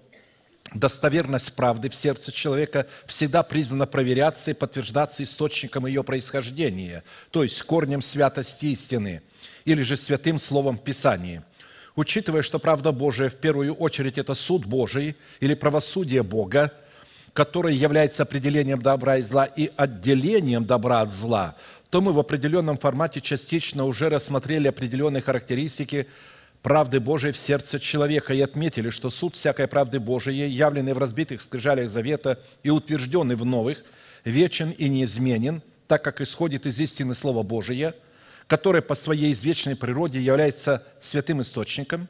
[0.79, 7.63] достоверность правды в сердце человека всегда призвана проверяться и подтверждаться источником ее происхождения, то есть
[7.63, 9.23] корнем святости истины,
[9.65, 11.45] или же святым словом Писания.
[11.95, 16.73] Учитывая, что правда Божия в первую очередь это суд Божий или правосудие Бога,
[17.33, 21.55] который является определением добра и зла и отделением добра от зла,
[21.91, 26.07] то мы в определенном формате частично уже рассмотрели определенные характеристики
[26.63, 31.41] правды Божией в сердце человека и отметили, что суд всякой правды Божией, явленный в разбитых
[31.41, 33.85] скрижалях завета и утвержденный в новых,
[34.25, 37.95] вечен и неизменен, так как исходит из истины Слова Божия,
[38.47, 42.09] которое по своей извечной природе является святым источником,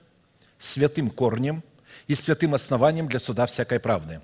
[0.59, 1.62] святым корнем
[2.07, 4.20] и святым основанием для суда всякой правды.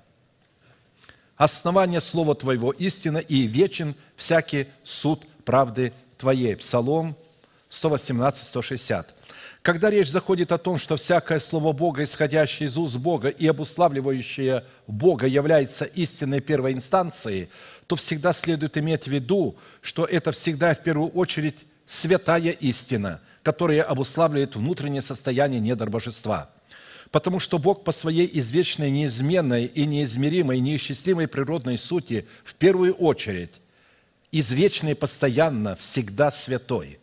[1.35, 6.55] Основание Слова Твоего истина и вечен всякий суд правды Твоей.
[6.55, 7.15] Псалом
[7.69, 9.13] 118, 160.
[9.63, 14.65] Когда речь заходит о том, что всякое слово Бога, исходящее из уст Бога и обуславливающее
[14.87, 17.47] Бога, является истинной первой инстанцией,
[17.87, 21.55] то всегда следует иметь в виду, что это всегда в первую очередь
[21.85, 26.49] святая истина, которая обуславливает внутреннее состояние недр божества.
[27.09, 33.51] Потому что Бог по своей извечной, неизменной и неизмеримой, неисчислимой природной сути в первую очередь
[34.29, 36.99] извечный, постоянно, всегда святой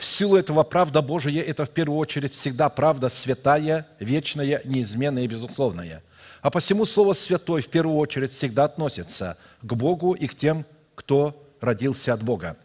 [0.00, 5.28] в силу этого правда Божия– это в первую очередь всегда правда святая, вечная, неизменная и
[5.28, 6.02] безусловная.
[6.40, 11.46] А посему слово «святой» в первую очередь всегда относится к Богу и к тем, кто
[11.60, 12.56] родился от Бога.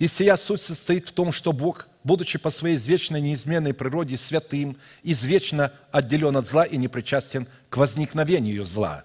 [0.00, 4.76] И сия суть состоит в том, что Бог, будучи по своей извечной неизменной природе святым,
[5.04, 9.04] извечно отделен от зла и не причастен к возникновению зла.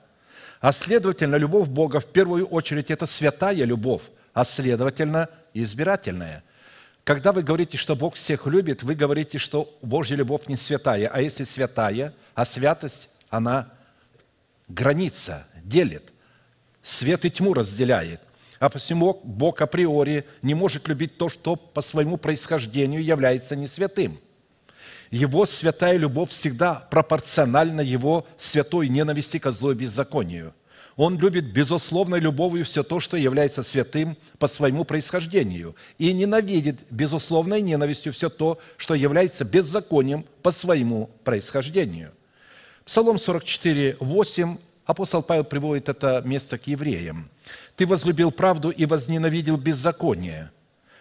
[0.62, 4.02] А следовательно, любовь Бога в первую очередь– это святая любовь,
[4.34, 6.44] а следовательно, избирательная.
[7.08, 11.08] Когда вы говорите, что Бог всех любит, вы говорите, что Божья любовь не святая.
[11.08, 13.70] А если святая, а святость, она
[14.68, 16.12] граница, делит.
[16.84, 18.20] Свет и тьму разделяет.
[18.60, 24.20] А посему Бог априори не может любить то, что по своему происхождению является не святым.
[25.10, 30.54] Его святая любовь всегда пропорциональна его святой ненависти к злу и беззаконию–
[30.98, 37.62] он любит безусловной любовью все то, что является святым по своему происхождению, и ненавидит безусловной
[37.62, 42.12] ненавистью все то, что является беззаконием по своему происхождению.
[42.84, 47.30] Псалом 44, 8 апостол Павел приводит это место к евреям.
[47.76, 50.50] «Ты возлюбил правду и возненавидел беззаконие,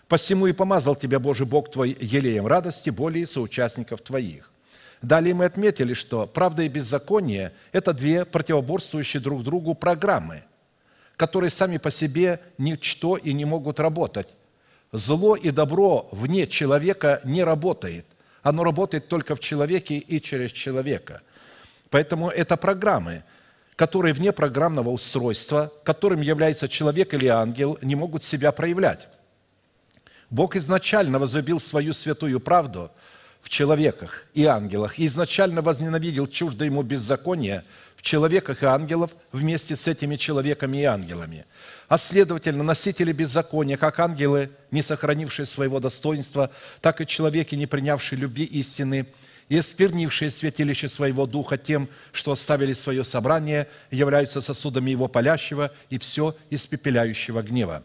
[0.09, 4.53] посему и помазал тебя Божий Бог твой елеем радости, более соучастников твоих».
[5.03, 10.45] Далее мы отметили, что правда и беззаконие– это две противоборствующие друг другу программы,
[11.17, 14.29] которые сами по себе ничто и не могут работать.
[14.93, 18.07] Зло и добро вне человека не работает.
[18.43, 21.21] Оно работает только в человеке и через человека.
[21.91, 23.25] Поэтому это программы,
[23.75, 29.09] которые вне программного устройства, которым является человек или ангел, не могут себя проявлять.
[30.31, 32.91] Бог изначально возлюбил свою святую правду–
[33.47, 37.63] в человеках и ангелах и изначально возненавидел чуждо ему беззаконие
[37.95, 41.45] в человеках и ангелов вместе с этими человеками и ангелами.
[41.87, 46.51] А следовательно, носители беззакония, как ангелы, не сохранившие своего достоинства,
[46.81, 49.07] так и человеки, не принявшие любви истины,
[49.49, 55.99] и осквернившие святилище своего духа тем, что оставили свое собрание, являются сосудами его палящего и
[55.99, 57.85] все испепеляющего гнева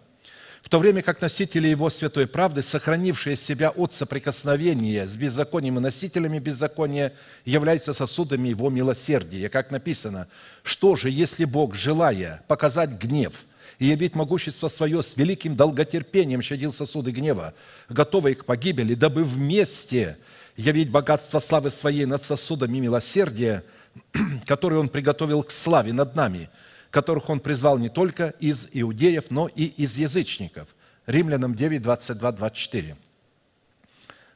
[0.61, 5.81] в то время как носители Его святой правды, сохранившие себя от соприкосновения с беззаконием и
[5.81, 7.13] носителями беззакония,
[7.45, 9.49] являются сосудами Его милосердия.
[9.49, 10.27] Как написано,
[10.63, 13.33] что же, если Бог, желая показать гнев
[13.79, 17.53] и явить могущество свое с великим долготерпением, щадил сосуды гнева,
[17.89, 20.17] готовые к погибели, дабы вместе
[20.55, 23.63] явить богатство славы своей над сосудами милосердия,
[24.45, 26.49] которые Он приготовил к славе над нами–
[26.91, 30.67] которых Он призвал не только из иудеев, но и из язычников.
[31.07, 32.95] Римлянам 9, 22, 24.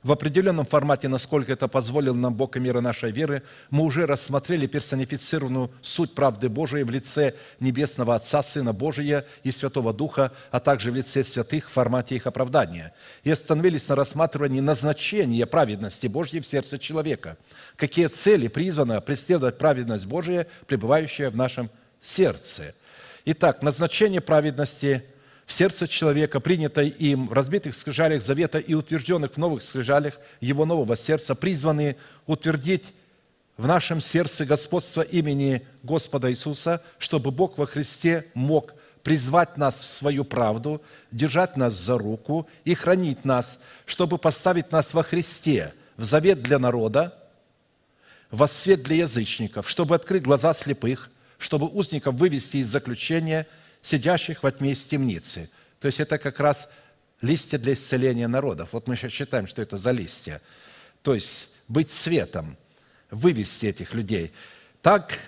[0.04, 3.42] в определенном формате, насколько это позволил нам Бог и мира нашей веры,
[3.72, 9.94] мы уже рассмотрели персонифицированную суть правды Божией в лице Небесного Отца, Сына Божия и Святого
[9.94, 12.94] Духа, а также в лице святых в формате их оправдания.
[13.24, 17.38] И остановились на рассматривании назначения праведности Божьей в сердце человека.
[17.76, 22.74] Какие цели призвано преследовать праведность Божия, пребывающая в нашем сердце.
[23.26, 25.04] Итак, назначение праведности–
[25.46, 30.66] в сердце человека, принятой им в разбитых скрижалях завета и утвержденных в новых скрижалях его
[30.66, 32.94] нового сердца, призваны утвердить
[33.58, 38.74] в нашем сердце господство имени Господа Иисуса, чтобы Бог во Христе мог
[39.04, 40.82] призвать нас в свою правду,
[41.12, 46.58] держать нас за руку и хранить нас, чтобы поставить нас во Христе в завет для
[46.58, 47.16] народа,
[48.32, 51.12] во свет для язычников, чтобы открыть глаза слепых,
[51.46, 53.46] чтобы узников вывести из заключения–
[53.86, 55.50] сидящих во тьме из темницы.
[55.80, 56.70] То есть это как раз
[57.22, 58.70] листья для исцеления народов.
[58.72, 60.42] Вот мы сейчас считаем, что это за листья.
[61.04, 62.58] То есть быть светом,
[63.12, 64.34] вывести этих людей.
[64.82, 65.20] Так,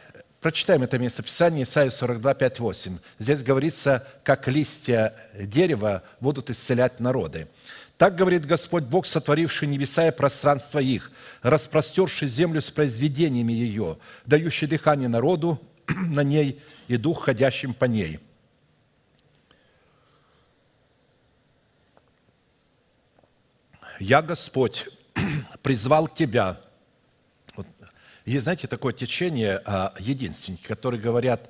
[0.41, 2.97] прочитаем это местописание, Исайя 42, 5, 8.
[3.19, 7.47] Здесь говорится, как листья дерева будут исцелять народы.
[7.97, 11.11] Так говорит Господь Бог, сотворивший небеса и пространство их,
[11.43, 15.61] распростерший землю с произведениями ее, дающий дыхание народу
[15.95, 18.19] на ней и дух, ходящим по ней–
[23.99, 24.89] «Я, Господь,
[25.63, 26.61] призвал тебя».
[27.55, 27.65] Вот.
[28.25, 31.49] Есть, знаете, такое течение а, единственники, которые говорят,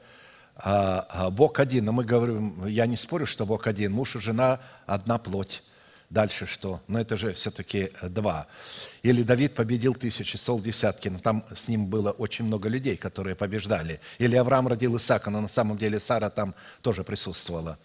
[0.56, 4.20] а, а, Бог один, но мы говорим, я не спорю, что Бог один, муж и
[4.20, 5.64] жена– одна плоть.
[6.10, 6.82] Дальше что?
[6.88, 8.48] Но это же все-таки два.
[9.04, 13.36] Или Давид победил тысячи, сол десятки, но там с ним было очень много людей, которые
[13.36, 14.00] побеждали.
[14.18, 17.78] Или Авраам родил Исаака, но на самом деле Сара там тоже присутствовала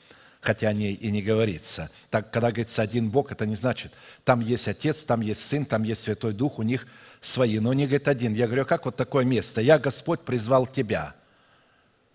[0.42, 1.88] хотя о ней и не говорится.
[2.10, 3.92] Так, когда говорится один Бог, это не значит,
[4.24, 6.86] там есть Отец, там есть Сын, там есть Святой Дух, у них
[7.20, 7.60] свои.
[7.60, 8.34] Но не говорит один.
[8.34, 9.60] Я говорю, «А как вот такое место?
[9.60, 11.14] Я, Господь, призвал тебя.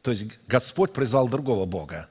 [0.03, 2.09] То есть Господь призвал другого Бога.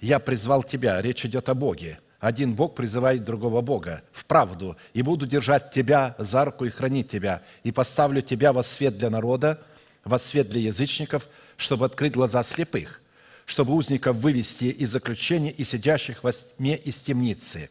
[0.00, 1.00] Я призвал тебя.
[1.02, 2.00] Речь идет о Боге.
[2.20, 4.76] Один Бог призывает другого Бога в правду.
[4.92, 9.08] «И буду держать тебя за руку и хранить тебя, и поставлю тебя во свет для
[9.08, 9.62] народа,
[10.04, 13.00] во свет для язычников, чтобы открыть глаза слепых,
[13.46, 17.70] чтобы узников вывести из заключения и сидящих во тьме из темницы.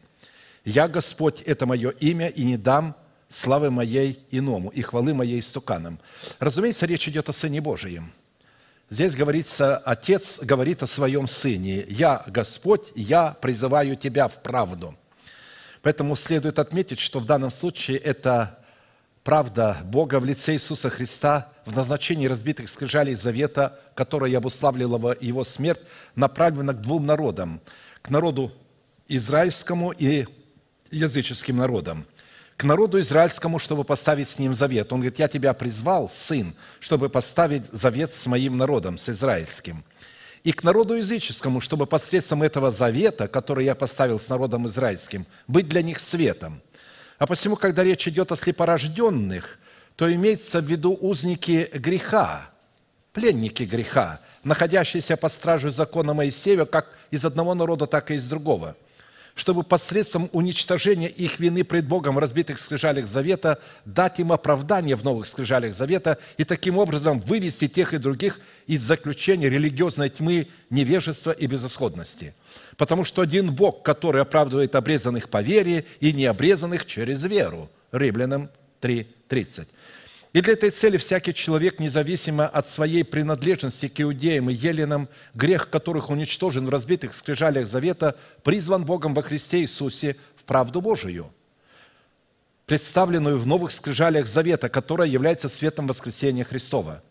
[0.64, 2.96] Я, Господь, это мое имя, и не дам
[3.28, 5.98] славы моей иному, и хвалы моей стуканам».
[6.38, 8.12] Разумеется, речь идет о Сыне Божием.
[8.90, 11.84] Здесь говорится, Отец говорит о Своем Сыне.
[11.90, 14.94] «Я, Господь, я призываю Тебя в правду».
[15.82, 18.58] Поэтому следует отметить, что в данном случае это
[19.24, 25.80] правда Бога в лице Иисуса Христа в назначении разбитых скрижалей завета, которое обуславливало его смерть,
[26.14, 27.60] направлена к двум народам,
[28.00, 28.52] к народу
[29.06, 30.26] израильскому и
[30.90, 32.06] языческим народам.
[32.58, 34.92] К народу израильскому, чтобы поставить с ним завет.
[34.92, 39.82] Он говорит, я тебя призвал, сын, чтобы поставить завет с моим народом, с израильским.
[40.44, 45.68] И к народу языческому, чтобы посредством этого завета, который я поставил с народом израильским, быть
[45.68, 46.60] для них светом–
[47.18, 49.58] а посему, когда речь идет о слепорожденных,
[49.96, 52.50] то имеется в виду узники греха,
[53.12, 58.76] пленники греха, находящиеся под стражей закона Моисеева как из одного народа, так и из другого–
[59.38, 65.04] чтобы посредством уничтожения их вины пред Богом в разбитых скрижалях завета дать им оправдание в
[65.04, 71.30] новых скрижалях завета и таким образом вывести тех и других из заключения религиозной тьмы, невежества
[71.30, 72.34] и безысходности–
[72.78, 77.68] Потому что один Бог, который оправдывает обрезанных по вере и необрезанных через веру.
[77.90, 78.50] Римлянам
[78.80, 79.66] 3.30.
[80.38, 85.68] И для этой цели всякий человек, независимо от своей принадлежности к иудеям и еленам, грех
[85.68, 91.32] которых уничтожен в разбитых скрижалях завета, призван Богом во Христе Иисусе в правду Божию,
[92.66, 97.02] представленную в новых скрижалях завета, которая является светом воскресения Христова.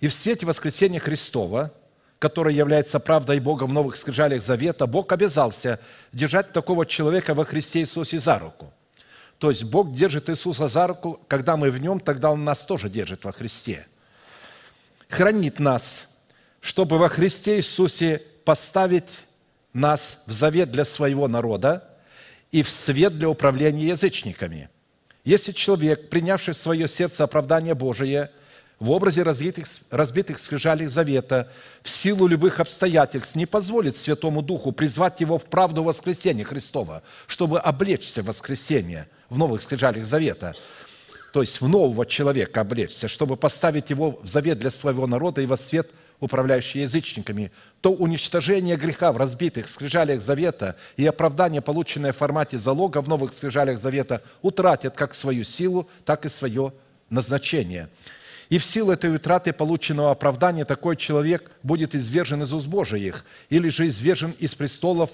[0.00, 1.72] И в свете воскресения Христова–
[2.18, 5.78] которая является правдой Бога в новых скрижалях завета, Бог обязался
[6.12, 8.72] держать такого человека во Христе Иисусе за руку.
[9.38, 12.88] То есть Бог держит Иисуса за руку, когда мы в Нем, тогда Он нас тоже
[12.88, 13.86] держит во Христе.
[15.08, 16.08] Хранит нас,
[16.60, 19.20] чтобы во Христе Иисусе поставить
[19.72, 21.88] нас в завет для своего народа
[22.50, 24.68] и в свет для управления язычниками.
[25.24, 28.30] Если человек, принявший в свое сердце оправдание Божие–
[28.80, 31.50] в образе разбитых, разбитых скрижалей завета
[31.82, 37.58] в силу любых обстоятельств не позволит Святому Духу призвать его в правду воскресения Христова, чтобы
[37.58, 40.54] облечься в воскресение в новых скрижалях завета,
[41.32, 45.46] то есть в нового человека облечься, чтобы поставить его в завет для своего народа и
[45.46, 45.90] во свет
[46.20, 53.00] управляющий язычниками, то уничтожение греха в разбитых скрижалях завета и оправдание, полученное в формате залога
[53.02, 56.72] в новых скрижалях завета, утратят как свою силу, так и свое
[57.08, 57.88] назначение.
[58.48, 63.68] И в силу этой утраты полученного оправдания такой человек будет извержен из уст Божиих или
[63.68, 65.10] же извержен из престолов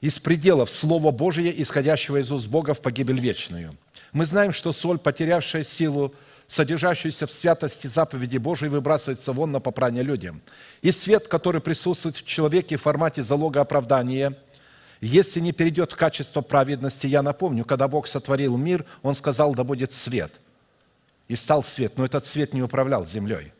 [0.00, 3.76] из пределов Слова Божия, исходящего из уст Бога в погибель вечную.
[4.12, 6.14] Мы знаем, что соль, потерявшая силу,
[6.46, 10.40] содержащуюся в святости заповеди Божией, выбрасывается вон на попрание людям.
[10.82, 14.34] И свет, который присутствует в человеке в формате залога оправдания,
[15.00, 19.62] если не перейдет в качество праведности, я напомню, когда Бог сотворил мир, Он сказал, да
[19.62, 20.32] будет свет.
[21.28, 23.52] И стал свет, но этот свет не управлял землей.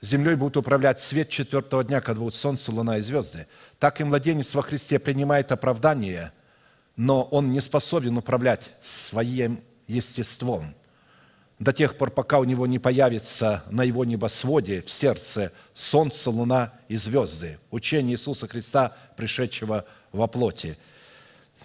[0.00, 3.46] Землей будут управлять свет четвертого дня, когда будут солнце, луна и звезды.
[3.78, 6.32] Так и младенец во Христе принимает оправдание,
[6.96, 10.74] но он не способен управлять своим естеством
[11.58, 16.74] до тех пор, пока у него не появится на его небосводе в сердце солнце, луна
[16.88, 17.58] и звезды.
[17.70, 20.76] Учение Иисуса Христа, пришедшего во плоти.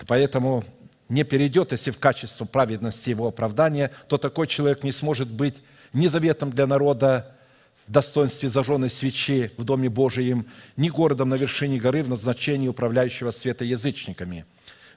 [0.08, 0.64] Поэтому
[1.10, 5.58] не перейдет, если в качество праведности его оправдания, то такой человек не сможет быть
[5.92, 7.36] ни заветом для народа,
[7.92, 10.46] достоинстве зажженной свечи в Доме Божием,
[10.78, 14.46] ни городом на вершине горы в назначении управляющего света язычниками.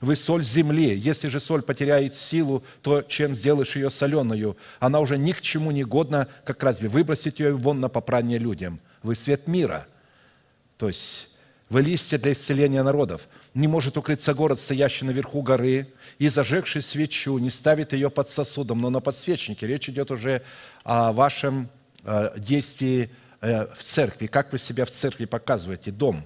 [0.00, 0.94] Вы соль земли.
[0.96, 4.56] Если же соль потеряет силу, то чем сделаешь ее соленую?
[4.78, 8.80] Она уже ни к чему не годна, как разве выбросить ее вон на попрание людям?
[9.02, 9.86] Вы свет мира.
[10.76, 11.30] То есть
[11.70, 13.28] вы листья для исцеления народов.
[13.54, 15.88] Не может укрыться город, стоящий наверху горы,
[16.18, 19.66] и зажегший свечу, не ставит ее под сосудом, но на подсвечнике.
[19.66, 20.42] Речь идет уже
[20.82, 21.70] о вашем
[22.36, 23.10] действии
[23.40, 26.24] э, в церкви, как вы себя в церкви показываете, дом.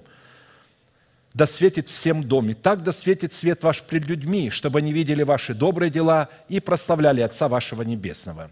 [1.33, 5.53] Да светит всем доме, так да светит свет ваш пред людьми, чтобы они видели ваши
[5.53, 8.51] добрые дела и прославляли Отца вашего Небесного».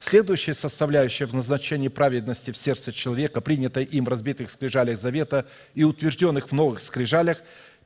[0.00, 5.84] Следующая составляющая в назначении праведности в сердце человека, принятая им в разбитых скрижалях завета и
[5.84, 7.38] утвержденных в новых скрижалях,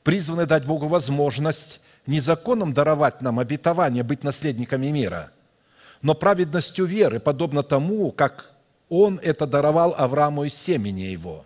[0.02, 5.30] призваны дать Богу возможность не законом даровать нам обетование быть наследниками мира,
[6.02, 8.50] но праведностью веры, подобно тому, как
[8.88, 11.44] он это даровал Аврааму и семени его.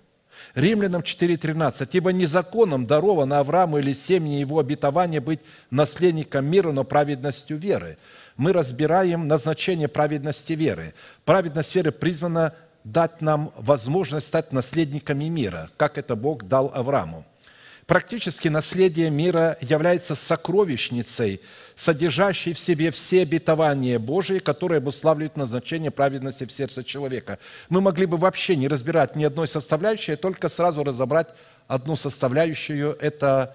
[0.54, 1.88] Римлянам 4.13.
[1.92, 5.40] «Ибо не законом даровано Аврааму или семени его обетование быть
[5.70, 7.98] наследником мира, но праведностью веры».
[8.36, 10.94] Мы разбираем назначение праведности веры.
[11.24, 17.24] Праведность веры призвана дать нам возможность стать наследниками мира, как это Бог дал Аврааму.
[17.86, 21.40] Практически наследие мира является сокровищницей–
[21.76, 27.38] содержащий в себе все обетования Божии, которые обуславливают назначение праведности в сердце человека.
[27.68, 31.28] Мы могли бы вообще не разбирать ни одной составляющей, а только сразу разобрать
[31.68, 33.54] одну составляющую– это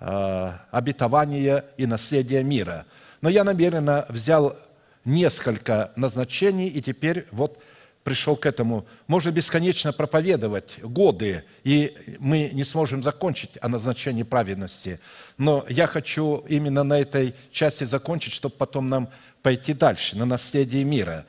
[0.00, 2.86] э, обетование и наследие мира.
[3.20, 4.56] Но я намеренно взял
[5.04, 7.58] несколько назначений, и теперь вот
[8.06, 8.86] пришел к этому.
[9.08, 15.00] Можно бесконечно проповедовать годы, и мы не сможем закончить о назначении праведности.
[15.38, 19.08] Но я хочу именно на этой части закончить, чтобы потом нам
[19.42, 21.26] пойти дальше, на наследие мира.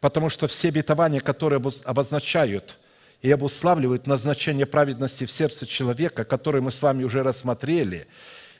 [0.00, 2.78] Потому что все обетования, которые обозначают
[3.20, 8.06] и обуславливают назначение праведности в сердце человека, которые мы с вами уже рассмотрели,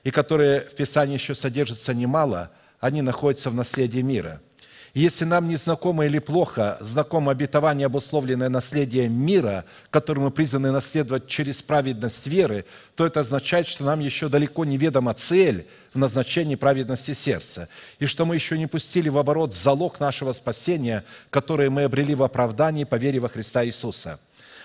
[0.03, 4.43] и которые в Писании еще содержатся немало, они находятся в наследии мира–
[4.95, 11.27] если нам не знакомо или плохо знакомо обетование, обусловленное наследием мира, которое мы призваны наследовать
[11.27, 12.65] через праведность веры,
[12.95, 17.69] то это означает, что нам еще далеко неведома цель в назначении праведности сердца,
[17.99, 22.23] и что мы еще не пустили в оборот залог нашего спасения, который мы обрели в
[22.23, 24.21] оправдании по вере во Христа Иисуса.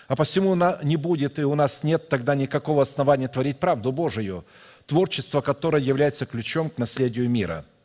[0.07, 4.45] А посему не будет и у нас нет тогда никакого основания творить правду Божию,
[4.85, 7.65] творчество которое является ключом к наследию мира–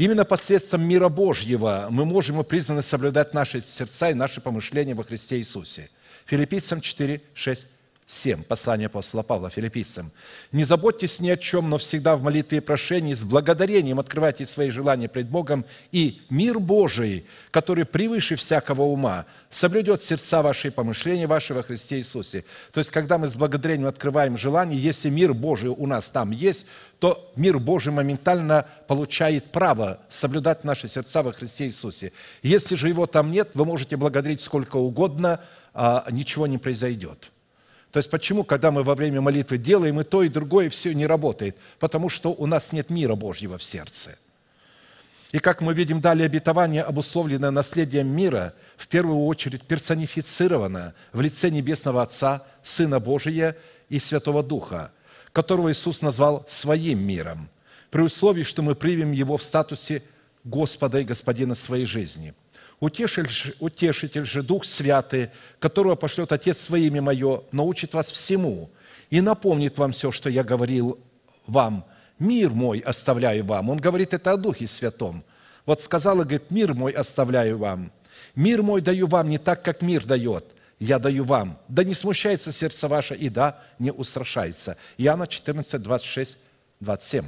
[0.00, 5.04] Именно посредством мира Божьего мы можем и призваны соблюдать наши сердца и наши помышления во
[5.04, 5.90] Христе Иисусе.
[6.24, 7.66] Филиппийцам 4, 6,
[8.10, 10.10] 7, послание апостола Павла филиппийцам.
[10.50, 14.70] «Не заботьтесь ни о чем, но всегда в молитве и прошении с благодарением открывайте свои
[14.70, 21.28] желания пред Богом, и мир Божий, который превыше всякого ума, соблюдет сердца ваши и помышления
[21.28, 22.44] ваши во Христе Иисусе».
[22.72, 26.66] То есть, когда мы с благодарением открываем желание, если мир Божий у нас там есть,
[26.98, 32.12] то мир Божий моментально получает право соблюдать наши сердца во Христе Иисусе.
[32.42, 35.40] Если же его там нет, вы можете благодарить сколько угодно,
[35.72, 37.30] а ничего не произойдет.
[37.92, 41.06] То есть почему, когда мы во время молитвы делаем и то, и другое, все не
[41.06, 41.56] работает?
[41.78, 44.16] Потому что у нас нет мира Божьего в сердце.
[45.32, 51.50] И как мы видим далее, обетование, обусловленное наследием мира, в первую очередь персонифицировано в лице
[51.50, 53.56] Небесного Отца, Сына Божия
[53.88, 54.92] и Святого Духа,
[55.32, 57.48] которого Иисус назвал своим миром,
[57.90, 60.02] при условии, что мы примем его в статусе
[60.44, 62.34] Господа и Господина своей жизни–
[62.80, 65.28] Утешитель, утешитель же, Дух Святый,
[65.58, 68.70] которого пошлет Отец своими мое, научит вас всему
[69.10, 70.98] и напомнит вам все, что я говорил
[71.46, 71.84] вам.
[72.18, 73.68] Мир мой оставляю вам.
[73.70, 75.22] Он говорит это о Духе Святом.
[75.66, 77.92] Вот сказала, говорит, мир мой оставляю вам.
[78.34, 80.44] Мир мой даю вам не так, как мир дает.
[80.78, 81.58] Я даю вам.
[81.68, 84.76] Да не смущается сердце ваше, и да, не устрашается.
[84.96, 86.38] Иоанна 14, 26,
[86.80, 87.24] 27.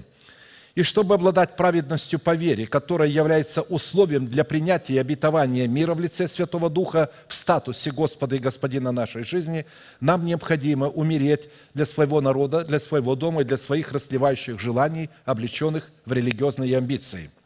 [0.74, 6.00] И чтобы обладать праведностью по вере, которая является условием для принятия и обетования мира в
[6.00, 9.66] лице Святого Духа в статусе Господа и Господина нашей жизни,
[10.00, 15.90] нам необходимо умереть для своего народа, для своего дома и для своих расливающих желаний, облеченных
[16.06, 17.30] в религиозные амбиции–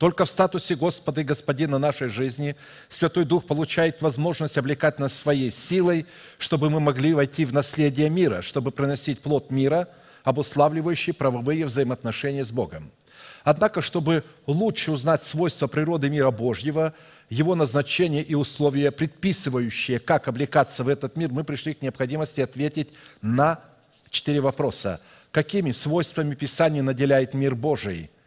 [0.00, 2.56] только в статусе Господа и Господина нашей жизни
[2.88, 6.06] Святой Дух получает возможность облекать нас своей силой,
[6.38, 9.90] чтобы мы могли войти в наследие мира, чтобы приносить плод мира,
[10.24, 12.90] обуславливающий правовые взаимоотношения с Богом.
[13.44, 16.94] Однако, чтобы лучше узнать свойства природы мира Божьего,
[17.28, 22.88] его назначение и условия, предписывающие, как облекаться в этот мир, мы пришли к необходимости ответить
[23.22, 23.60] на
[24.10, 25.00] четыре вопроса.
[25.30, 28.10] Какими свойствами Писание наделяет мир Божий–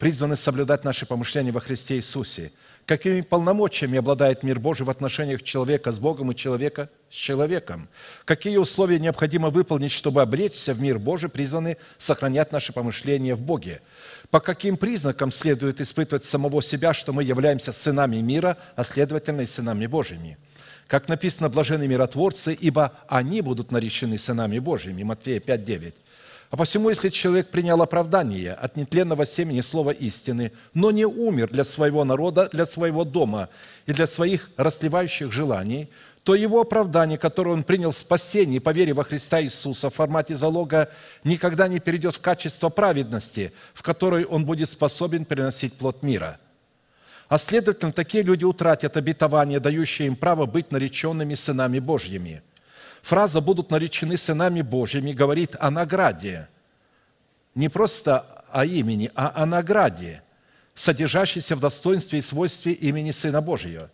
[0.00, 2.52] призваны соблюдать наши помышления во Христе Иисусе.
[2.90, 7.88] Какими полномочиями обладает мир Божий в отношениях человека с Богом и человека с человеком?
[8.24, 13.80] Какие условия необходимо выполнить, чтобы обречься в мир Божий, призваны сохранять наши помышления в Боге?
[14.32, 19.46] По каким признакам следует испытывать самого себя, что мы являемся сынами мира, а следовательно и
[19.46, 20.36] сынами Божьими?
[20.88, 25.04] Как написано, блажены миротворцы, ибо они будут наречены сынами Божьими.
[25.04, 25.94] Матфея 5, 9.
[26.50, 31.62] А посему, если человек принял оправдание от нетленного семени слова истины, но не умер для
[31.62, 33.48] своего народа, для своего дома
[33.86, 35.88] и для своих расливающих желаний,
[36.24, 40.36] то его оправдание, которое он принял в спасении по вере во Христа Иисуса в формате
[40.36, 40.90] залога,
[41.22, 46.38] никогда не перейдет в качество праведности, в которой он будет способен переносить плод мира.
[47.28, 52.42] А следовательно, такие люди утратят обетование, дающее им право быть нареченными сынами Божьими–
[53.02, 56.48] Фраза «будут наречены сынами Божьими» говорит о награде.
[57.54, 60.22] Не просто о имени, а о награде,
[60.74, 63.90] содержащейся в достоинстве и свойстве имени Сына Божьего.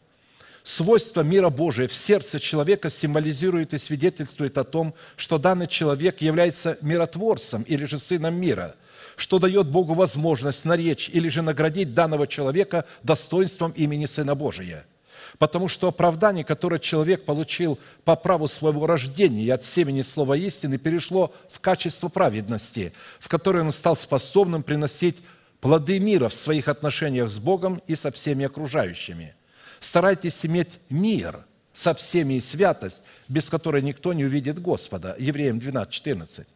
[0.62, 6.76] Свойство мира Божия в сердце человека символизирует и свидетельствует о том, что данный человек является
[6.80, 8.74] миротворцем или же сыном мира,
[9.16, 14.84] что дает Богу возможность наречь или же наградить данного человека достоинством имени Сына Божия–
[15.38, 20.78] Потому что оправдание, которое человек получил по праву своего рождения и от семени слова истины,
[20.78, 25.16] перешло в качество праведности, в которое он стал способным приносить
[25.60, 29.34] плоды мира в своих отношениях с Богом и со всеми окружающими.
[29.80, 31.44] Старайтесь иметь мир
[31.74, 35.14] со всеми и святость, без которой никто не увидит Господа.
[35.18, 36.46] Евреям 12, 14.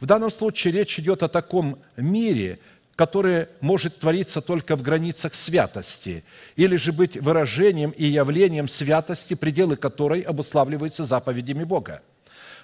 [0.00, 2.58] В данном случае речь идет о таком мире,
[3.00, 6.22] которое может твориться только в границах святости,
[6.54, 12.02] или же быть выражением и явлением святости, пределы которой обуславливаются заповедями Бога.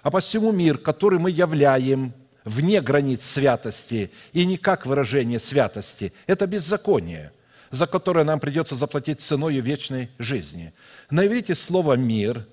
[0.02, 2.12] А посему мир, который мы являем
[2.44, 7.32] вне границ святости и не как выражение святости, это беззаконие,
[7.70, 10.74] за которое нам придется заплатить ценой вечной жизни.
[11.08, 12.46] На иврите слово «мир»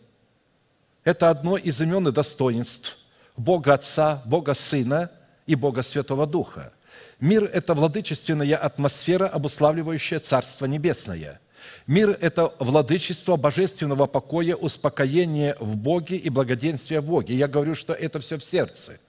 [1.03, 2.97] –это одно из имен и достоинств
[3.35, 5.11] Бога Отца, Бога Сына
[5.45, 6.71] и Бога Святого Духа–
[7.23, 11.39] Мир– это владычественная атмосфера, обуславливающая Царство Небесное.
[11.87, 17.33] Мир– это владычество божественного покоя, успокоение в Боге и благоденствие в Боге.
[17.33, 18.99] Я говорю, что это все в сердце.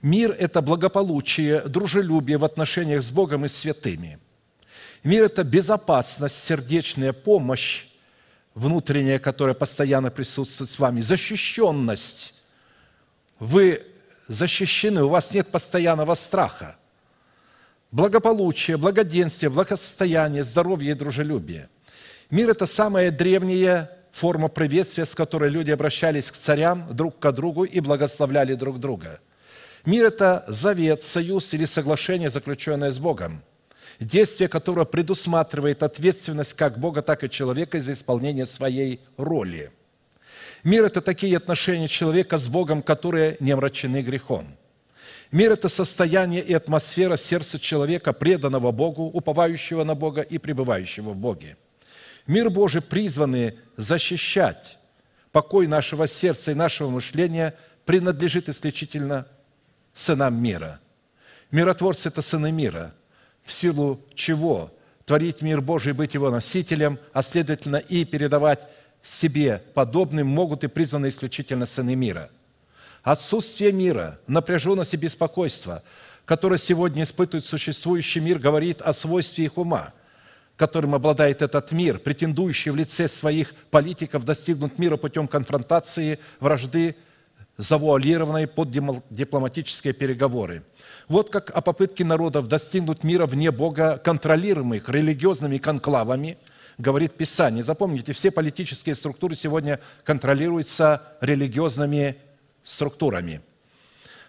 [0.00, 4.18] Мир– это благополучие, дружелюбие в отношениях с Богом и святыми.
[5.04, 7.84] Мир– это безопасность, сердечная помощь,
[8.54, 12.40] внутренняя, которая постоянно присутствует с вами, защищенность.
[13.38, 13.91] Вы
[14.28, 16.76] защищены, у вас нет постоянного страха.
[17.90, 21.68] Благополучие, благоденствие, благосостояние, здоровье и дружелюбие.
[22.30, 27.64] Мир– это самая древняя форма приветствия, с которой люди обращались к царям друг к другу
[27.64, 29.20] и благословляли друг друга.
[29.84, 33.42] Мир– это завет, союз или соглашение, заключенное с Богом,
[34.00, 39.70] действие которого предусматривает ответственность как Бога, так и человека за исполнение своей роли–
[40.64, 44.46] Мир– это такие отношения человека с Богом, которые не омрачены грехом.
[45.32, 51.16] Мир– это состояние и атмосфера сердца человека, преданного Богу, уповающего на Бога и пребывающего в
[51.16, 51.56] Боге.
[52.26, 54.78] Мир Божий призванный защищать
[55.32, 59.26] покой нашего сердца и нашего мышления принадлежит исключительно
[59.94, 60.80] сынам мира.
[61.50, 62.94] Миротворцы– это сыны мира,
[63.42, 64.70] в силу чего
[65.04, 68.60] творить мир Божий, быть его носителем, а следовательно и передавать
[69.02, 72.30] себе подобным могут и призваны исключительно сыны мира.
[73.02, 75.82] Отсутствие мира, напряженность и беспокойство,
[76.24, 79.92] которое сегодня испытывает существующий мир, говорит о свойстве их ума.
[80.62, 86.94] которым обладает этот мир, претендующий в лице своих политиков достигнуть мира путем конфронтации, вражды,
[87.56, 88.70] завуалированной под
[89.10, 90.62] дипломатические переговоры.
[91.08, 96.38] Вот как о попытке народов достигнуть мира вне Бога, контролируемых религиозными конклавами,
[96.78, 97.62] говорит Писание.
[97.62, 102.16] Запомните, все политические структуры сегодня контролируются религиозными
[102.62, 103.40] структурами–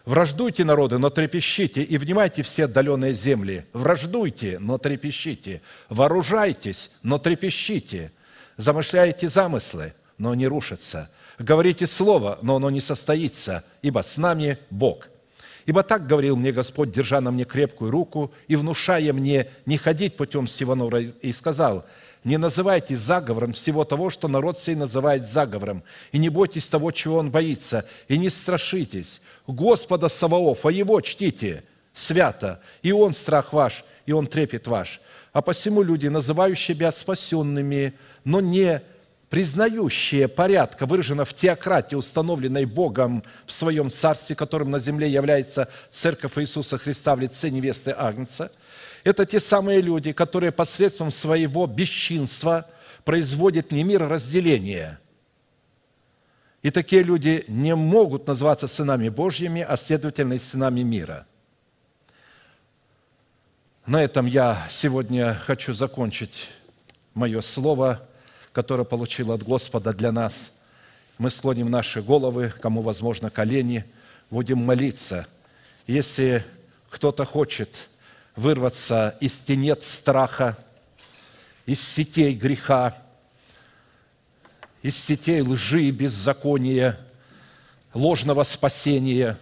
[0.05, 3.65] Враждуйте, народы, но трепещите, и внимайте все отдаленные земли.
[3.71, 5.61] Враждуйте, но трепещите.
[5.87, 8.11] Вооружайтесь, но трепещите.
[8.57, 11.09] Замышляете замыслы, но не рушатся.
[11.39, 15.07] Говорите слово, но оно не состоится, ибо с нами Бог.
[15.65, 20.17] Ибо так говорил мне Господь, держа на мне крепкую руку и внушая мне не ходить
[20.17, 21.85] путем Сиванора, и сказал–
[22.23, 27.17] не называйте заговором всего того, что народ сей называет заговором, и не бойтесь того, чего
[27.17, 29.21] он боится, и не страшитесь.
[29.47, 31.63] Господа Саваофа, Его чтите
[31.93, 35.01] свято, и Он страх ваш, и Он трепет ваш.
[35.33, 37.93] А посему люди, называющие себя спасенными,
[38.23, 38.81] но не
[39.29, 46.37] признающие порядка, выражено в теократии, установленной Богом в своем царстве, которым на земле является Церковь
[46.37, 48.51] Иисуса Христа в лице невесты Агнца–
[49.03, 52.65] это те самые люди, которые посредством своего бесчинства
[53.03, 54.97] производят не мир, а разделение.
[56.61, 61.27] И такие люди не могут называться сынами Божьими, а следовательно и сынами мира.
[63.85, 66.47] На этом я сегодня хочу закончить
[67.13, 68.07] мое слово,
[68.53, 70.51] которое получил от Господа для нас.
[71.17, 73.83] Мы склоним наши головы, кому возможно колени,
[74.29, 75.27] будем молиться.
[75.85, 76.45] Если
[76.89, 77.89] кто-то хочет–
[78.35, 80.57] вырваться из тенет страха,
[81.65, 82.97] из сетей греха,
[84.81, 86.99] из сетей лжи и беззакония,
[87.93, 89.37] ложного спасения,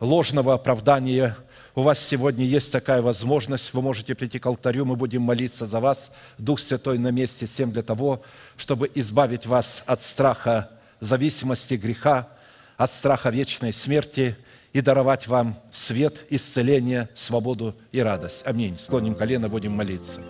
[0.00, 1.36] ложного оправдания.
[1.74, 5.80] У вас сегодня есть такая возможность, вы можете прийти к алтарю, мы будем молиться за
[5.80, 8.22] вас, Дух Святой на месте всем для того,
[8.56, 12.28] чтобы избавить вас от страха зависимости греха,
[12.76, 14.36] от страха вечной смерти–
[14.72, 18.42] и даровать вам свет, исцеление, свободу и радость.
[18.46, 18.78] Аминь.
[18.78, 20.20] Склоним колено, будем молиться.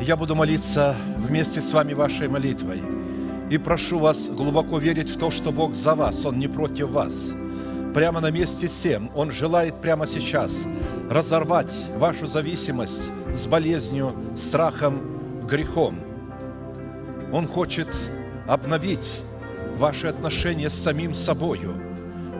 [0.00, 2.80] Я буду молиться вместе с вами вашей молитвой.
[3.50, 7.32] И прошу вас глубоко верить в то, что Бог за вас, Он не против вас.
[7.94, 10.64] Прямо на месте всем Он желает прямо сейчас
[11.10, 13.02] разорвать вашу зависимость
[13.34, 15.98] с болезнью, страхом, грехом.
[17.32, 17.88] Он хочет
[18.46, 19.20] обновить
[19.78, 21.74] ваши отношения с самим собою.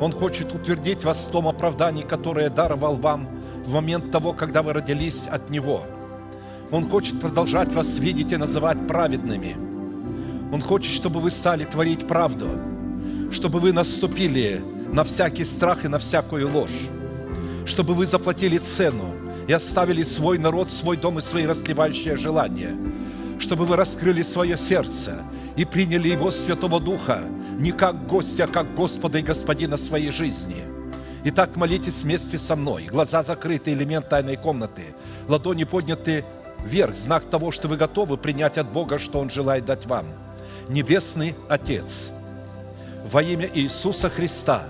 [0.01, 3.29] Он хочет утвердить вас в том оправдании, которое даровал вам
[3.65, 5.83] в момент того, когда вы родились от Него.
[6.71, 9.57] Он хочет продолжать вас видеть и называть праведными.
[10.53, 12.49] Он хочет, чтобы вы стали творить правду,
[13.33, 14.63] чтобы вы наступили
[14.93, 16.89] на всякий страх и на всякую ложь,
[17.67, 19.15] чтобы вы заплатили цену
[19.47, 22.75] и оставили свой народ, свой дом и свои растлевающие желания,
[23.39, 25.23] чтобы вы раскрыли свое сердце–
[25.59, 27.21] и приняли Его Святого Духа
[27.59, 30.63] не как гостя, а как Господа и Господина своей жизни.
[31.25, 32.85] Итак, молитесь вместе со мной.
[32.85, 34.95] Глаза закрыты, элемент тайной комнаты.
[35.27, 36.25] Ладони подняты
[36.65, 40.07] вверх, знак того, что вы готовы принять от Бога, что Он желает дать вам.
[40.69, 42.11] Небесный Отец,
[43.11, 44.63] во имя Иисуса Христа,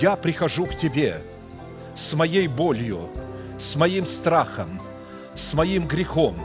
[0.00, 1.20] я прихожу к Тебе
[1.94, 3.10] с моей болью,
[3.58, 4.80] с моим страхом,
[5.34, 6.36] с моим грехом,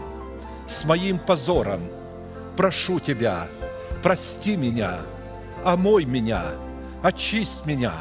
[0.67, 1.79] с моим позором–
[2.57, 3.47] прошу Тебя,
[4.01, 4.97] прости меня,
[5.63, 6.43] омой меня,
[7.03, 7.93] очисть меня,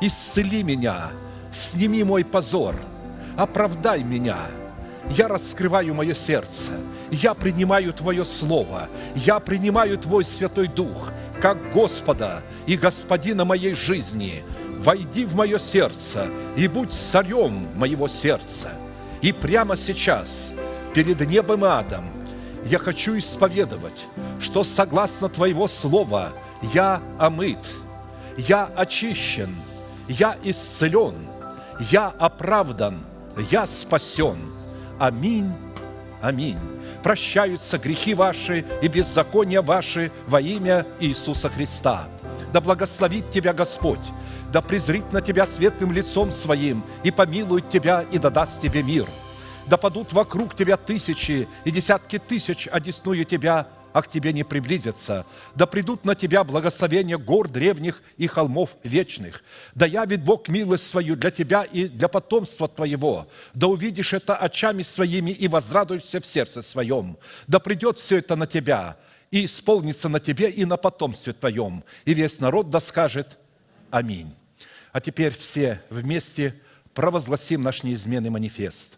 [0.00, 1.10] исцели меня,
[1.52, 2.74] сними мой позор,
[3.36, 4.38] оправдай меня.
[5.10, 6.70] Я раскрываю мое сердце,
[7.10, 11.10] я принимаю Твое Слово, я принимаю Твой Святой Дух,
[11.40, 14.42] как Господа и Господина моей жизни.
[14.80, 18.70] Войди в мое сердце и будь царем моего сердца.
[19.22, 20.52] И прямо сейчас,
[20.94, 22.04] перед небом и адом,
[22.64, 24.06] я хочу исповедовать,
[24.40, 26.32] что согласно Твоего Слова
[26.74, 27.58] я омыт,
[28.36, 29.54] я очищен,
[30.08, 31.14] я исцелен,
[31.90, 33.00] я оправдан,
[33.50, 34.36] я спасен.
[34.98, 35.52] Аминь,
[36.20, 36.58] аминь.
[37.02, 42.08] Прощаются грехи ваши и беззакония ваши во имя Иисуса Христа.
[42.52, 44.12] Да благословит тебя Господь,
[44.52, 49.06] да презрит на тебя светлым лицом своим и помилует тебя и да даст тебе мир–
[49.68, 55.26] да падут вокруг тебя тысячи и десятки тысяч, одесную тебя, а к тебе не приблизятся.
[55.54, 59.42] Да придут на тебя благословения гор древних и холмов вечных.
[59.74, 63.28] Да явит Бог милость свою для тебя и для потомства твоего.
[63.54, 67.18] Да увидишь это очами своими и возрадуешься в сердце своем.
[67.46, 68.96] Да придет все это на тебя
[69.30, 71.84] и исполнится на тебе и на потомстве твоем.
[72.06, 73.36] И весь народ да скажет
[73.90, 74.34] Аминь.
[74.92, 76.54] А теперь все вместе
[76.94, 78.97] провозгласим наш неизменный манифест